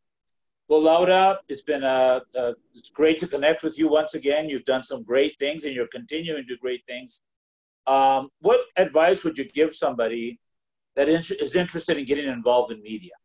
[0.73, 4.65] well laura it's been uh, uh, it's great to connect with you once again you've
[4.65, 7.21] done some great things and you're continuing to do great things
[7.87, 10.39] um, what advice would you give somebody
[10.97, 13.17] that is interested in getting involved in media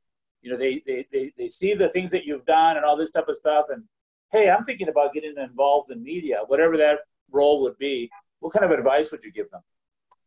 [0.42, 3.12] you know they, they they they see the things that you've done and all this
[3.12, 3.84] type of stuff and
[4.32, 7.00] hey, I'm thinking about getting involved in media, whatever that
[7.32, 9.62] role would be, what kind of advice would you give them?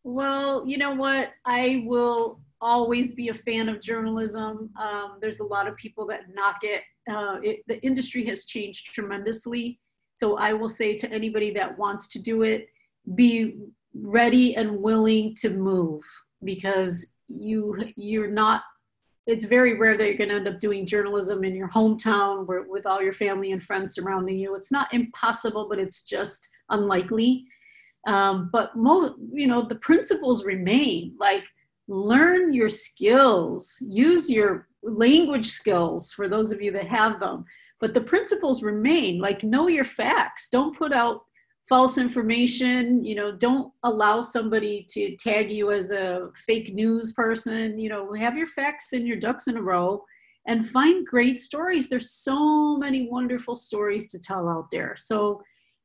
[0.03, 1.33] Well, you know what?
[1.45, 4.71] I will always be a fan of journalism.
[4.81, 6.83] Um, there's a lot of people that knock it.
[7.09, 7.61] Uh, it.
[7.67, 9.81] The industry has changed tremendously.
[10.15, 12.69] So I will say to anybody that wants to do it,
[13.15, 13.57] be
[13.95, 16.03] ready and willing to move
[16.45, 18.63] because you you're not
[19.27, 22.63] it's very rare that you're going to end up doing journalism in your hometown where,
[22.63, 24.55] with all your family and friends surrounding you.
[24.57, 27.45] It's not impossible, but it's just unlikely.
[28.07, 31.15] Um, but mo- you know, the principles remain.
[31.21, 31.45] Like
[31.87, 37.45] learn your skills, use your language skills for those of you that have them.
[37.81, 39.21] But the principles remain.
[39.21, 40.49] Like know your facts.
[40.51, 41.23] Don't put out
[41.71, 47.79] false information you know don't allow somebody to tag you as a fake news person
[47.79, 50.03] you know have your facts and your ducks in a row
[50.49, 55.41] and find great stories there's so many wonderful stories to tell out there so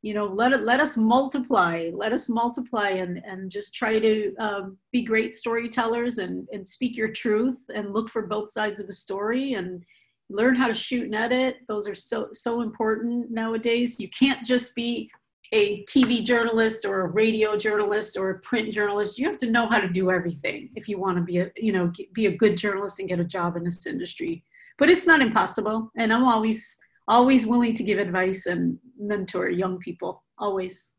[0.05, 4.35] you know let it let us multiply let us multiply and and just try to
[4.35, 8.85] um, be great storytellers and and speak your truth and look for both sides of
[8.85, 9.83] the story and
[10.29, 14.75] learn how to shoot and edit those are so so important nowadays you can't just
[14.75, 15.09] be
[15.53, 19.19] a TV journalist or a radio journalist or a print journalist.
[19.19, 21.71] You have to know how to do everything if you want to be a you
[21.71, 24.43] know be a good journalist and get a job in this industry.
[24.79, 29.77] But it's not impossible, and I'm always always willing to give advice and mentor young
[29.79, 30.23] people.
[30.37, 30.91] Always.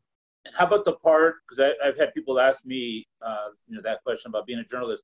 [0.45, 1.35] And how about the part?
[1.47, 5.03] Because I've had people ask me, uh, you know, that question about being a journalist.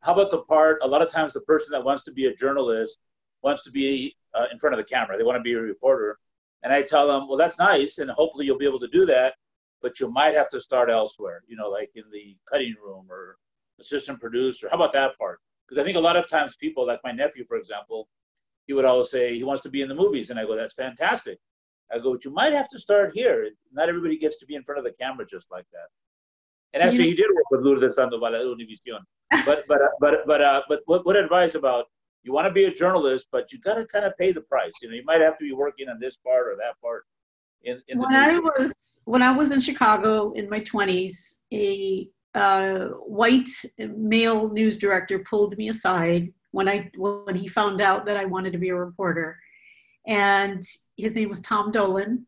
[0.00, 0.78] How about the part?
[0.82, 2.98] A lot of times, the person that wants to be a journalist
[3.42, 5.16] wants to be uh, in front of the camera.
[5.16, 6.18] They want to be a reporter
[6.62, 9.34] and I tell them, well, that's nice, and hopefully you'll be able to do that,
[9.80, 13.38] but you might have to start elsewhere, you know, like in the cutting room or
[13.78, 14.68] assistant producer.
[14.70, 15.40] How about that part?
[15.66, 18.08] Because I think a lot of times people, like my nephew, for example,
[18.66, 20.74] he would always say he wants to be in the movies, and I go, that's
[20.74, 21.38] fantastic.
[21.92, 23.50] I go, but you might have to start here.
[23.72, 25.88] Not everybody gets to be in front of the camera just like that.
[26.72, 29.00] And actually, he did work with Lourdes Sandoval at Univision.
[29.46, 31.84] But but uh, but but uh, but what, what advice about
[32.24, 34.72] you want to be a journalist, but you got to kind of pay the price.
[34.82, 37.04] You know, you might have to be working on this part or that part.
[37.62, 42.86] In, in when I was when I was in Chicago in my twenties, a uh,
[43.06, 43.48] white
[43.78, 48.52] male news director pulled me aside when I when he found out that I wanted
[48.52, 49.38] to be a reporter,
[50.06, 50.62] and
[50.96, 52.26] his name was Tom Dolan,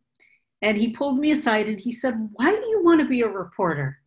[0.62, 3.28] and he pulled me aside and he said, "Why do you want to be a
[3.28, 4.02] reporter?"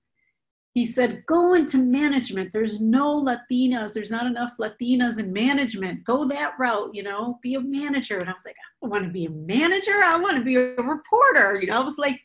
[0.76, 2.52] he said, go into management.
[2.52, 3.94] There's no Latinas.
[3.94, 6.04] There's not enough Latinas in management.
[6.04, 8.20] Go that route, you know, be a manager.
[8.20, 10.04] And I was like, I want to be a manager.
[10.04, 11.58] I want to be a reporter.
[11.62, 12.20] You know, I was like,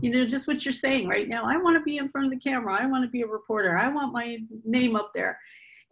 [0.00, 1.44] you know, just what you're saying right now.
[1.46, 2.74] I want to be in front of the camera.
[2.74, 3.78] I want to be a reporter.
[3.78, 5.38] I want my name up there.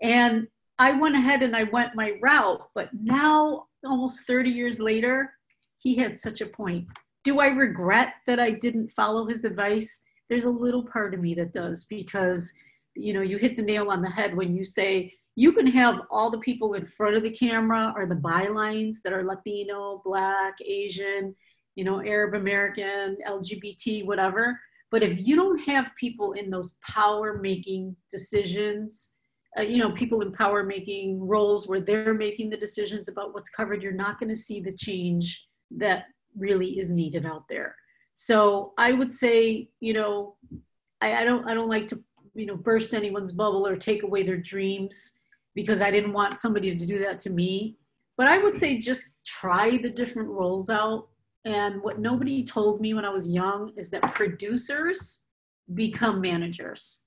[0.02, 0.48] And
[0.80, 2.68] I went ahead and I went my route.
[2.74, 5.32] But now, almost 30 years later,
[5.76, 6.88] he had such a point.
[7.22, 10.00] Do I regret that I didn't follow his advice?
[10.30, 12.50] there's a little part of me that does because
[12.94, 16.00] you know you hit the nail on the head when you say you can have
[16.10, 20.54] all the people in front of the camera or the bylines that are latino black
[20.64, 21.34] asian
[21.74, 24.58] you know arab american lgbt whatever
[24.90, 29.10] but if you don't have people in those power making decisions
[29.58, 33.50] uh, you know people in power making roles where they're making the decisions about what's
[33.50, 36.04] covered you're not going to see the change that
[36.36, 37.74] really is needed out there
[38.14, 40.36] so I would say, you know,
[41.00, 44.22] I, I don't I don't like to you know burst anyone's bubble or take away
[44.22, 45.18] their dreams
[45.54, 47.78] because I didn't want somebody to do that to me.
[48.18, 51.08] But I would say just try the different roles out.
[51.46, 55.24] And what nobody told me when I was young is that producers
[55.72, 57.06] become managers.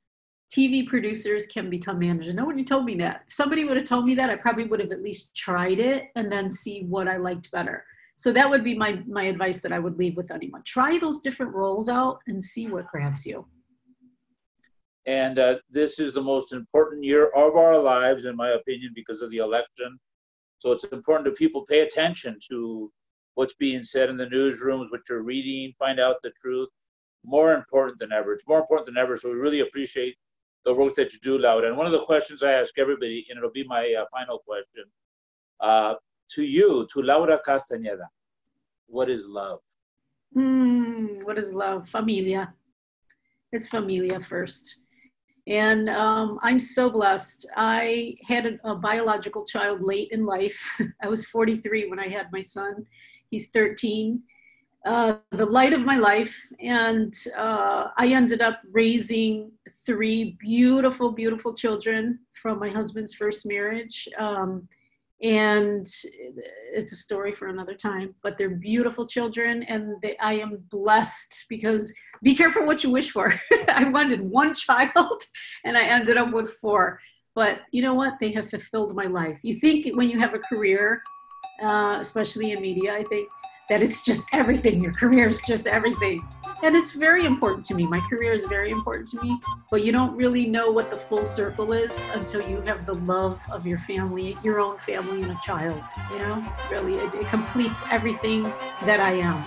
[0.54, 2.34] TV producers can become managers.
[2.36, 3.24] Nobody told me that.
[3.28, 6.10] If somebody would have told me that, I probably would have at least tried it
[6.16, 7.84] and then see what I liked better.
[8.18, 10.62] So that would be my my advice that i would leave with anyone.
[10.64, 13.48] Try those different roles out and see what grabs you.
[15.08, 19.22] And uh, this is the most important year of our lives in my opinion because
[19.22, 20.00] of the election.
[20.60, 22.92] So it's important that people pay attention to
[23.34, 26.70] what's being said in the newsrooms what you're reading find out the truth.
[27.26, 28.34] More important than ever.
[28.34, 30.16] It's more important than ever so we really appreciate
[30.66, 31.68] the work that you do Laura.
[31.68, 34.86] and one of the questions i ask everybody and it'll be my uh, final question
[35.60, 35.96] uh,
[36.30, 38.08] to you, to Laura Castañeda,
[38.88, 39.60] what is love?
[40.36, 41.88] Mm, what is love?
[41.90, 42.54] Familia.
[43.52, 44.78] It's familia first.
[45.46, 47.48] And um, I'm so blessed.
[47.56, 50.60] I had a, a, biological child late in life.
[51.04, 52.86] I was 43 when I had my son.
[53.30, 54.22] He's 13.
[54.86, 56.36] Uh, the light of my life.
[56.62, 59.52] And uh, I ended up raising
[59.86, 64.08] three beautiful, beautiful children from my husband's first marriage.
[64.18, 64.68] Um,
[65.22, 65.88] and
[66.74, 71.46] it's a story for another time but they're beautiful children and they, i am blessed
[71.48, 73.34] because be careful what you wish for.
[73.70, 75.22] I wanted one child
[75.64, 77.00] and i ended up with four.
[77.36, 78.20] But you know what?
[78.20, 79.40] They have fulfilled my life.
[79.42, 81.02] You think when you have a career
[81.62, 83.30] uh, especially in media i think
[83.70, 84.82] that it's just everything.
[84.82, 86.20] Your career is just everything
[86.64, 87.86] and it's very important to me.
[87.86, 89.38] My career is very important to me,
[89.70, 93.38] but you don't really know what the full circle is until you have the love
[93.52, 95.84] of your family, your own family, and a child.
[96.12, 98.44] You know, really, it, it completes everything
[98.86, 99.44] that I am.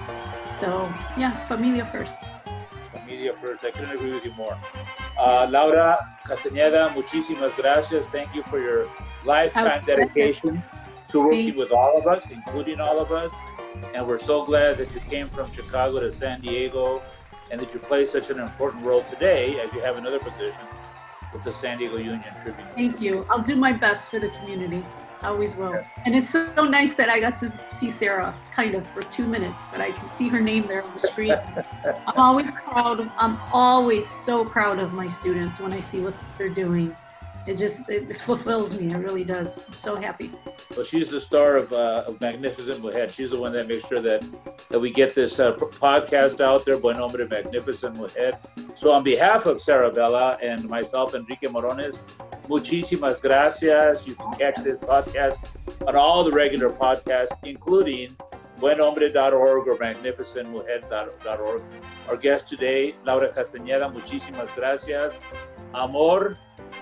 [0.50, 2.22] So, yeah, familia first.
[2.92, 3.64] Familia first.
[3.64, 4.58] I couldn't agree with you more.
[5.18, 5.96] Uh, Laura
[6.26, 8.08] Castañeda, muchísimas gracias.
[8.08, 8.90] Thank you for your
[9.24, 10.62] lifetime dedication
[11.08, 13.34] to working with all of us, including all of us.
[13.94, 17.02] And we're so glad that you came from Chicago to San Diego
[17.50, 20.64] and that you play such an important role today as you have another position
[21.32, 22.66] with the San Diego Union Tribune.
[22.74, 23.26] Thank you.
[23.30, 24.82] I'll do my best for the community.
[25.22, 25.82] I always will.
[26.04, 29.66] And it's so nice that I got to see Sarah kind of for two minutes,
[29.66, 31.32] but I can see her name there on the screen.
[32.06, 33.00] I'm always proud.
[33.00, 36.94] Of, I'm always so proud of my students when I see what they're doing.
[37.46, 38.92] It just it fulfills me.
[38.92, 39.66] It really does.
[39.68, 40.32] I'm so happy.
[40.74, 43.08] Well, she's the star of, uh, of Magnificent Mujer.
[43.08, 44.26] She's the one that makes sure that
[44.70, 46.76] that we get this uh, podcast out there.
[46.78, 48.36] Buen Hombre Magnificent Mujer.
[48.74, 52.00] So, on behalf of Sarah Bella and myself, Enrique Morones,
[52.48, 54.06] muchísimas gracias.
[54.06, 55.48] You can catch this podcast
[55.86, 58.16] on all the regular podcasts, including
[58.58, 61.62] buenhombre.org or magnificentmujer.org.
[62.08, 65.20] Our guest today, Laura Castañeda, muchísimas gracias.
[65.74, 66.38] Amor,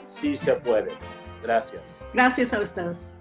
[0.08, 0.92] sí se puede.
[1.42, 2.02] Gracias.
[2.12, 3.16] Gracias a ustedes.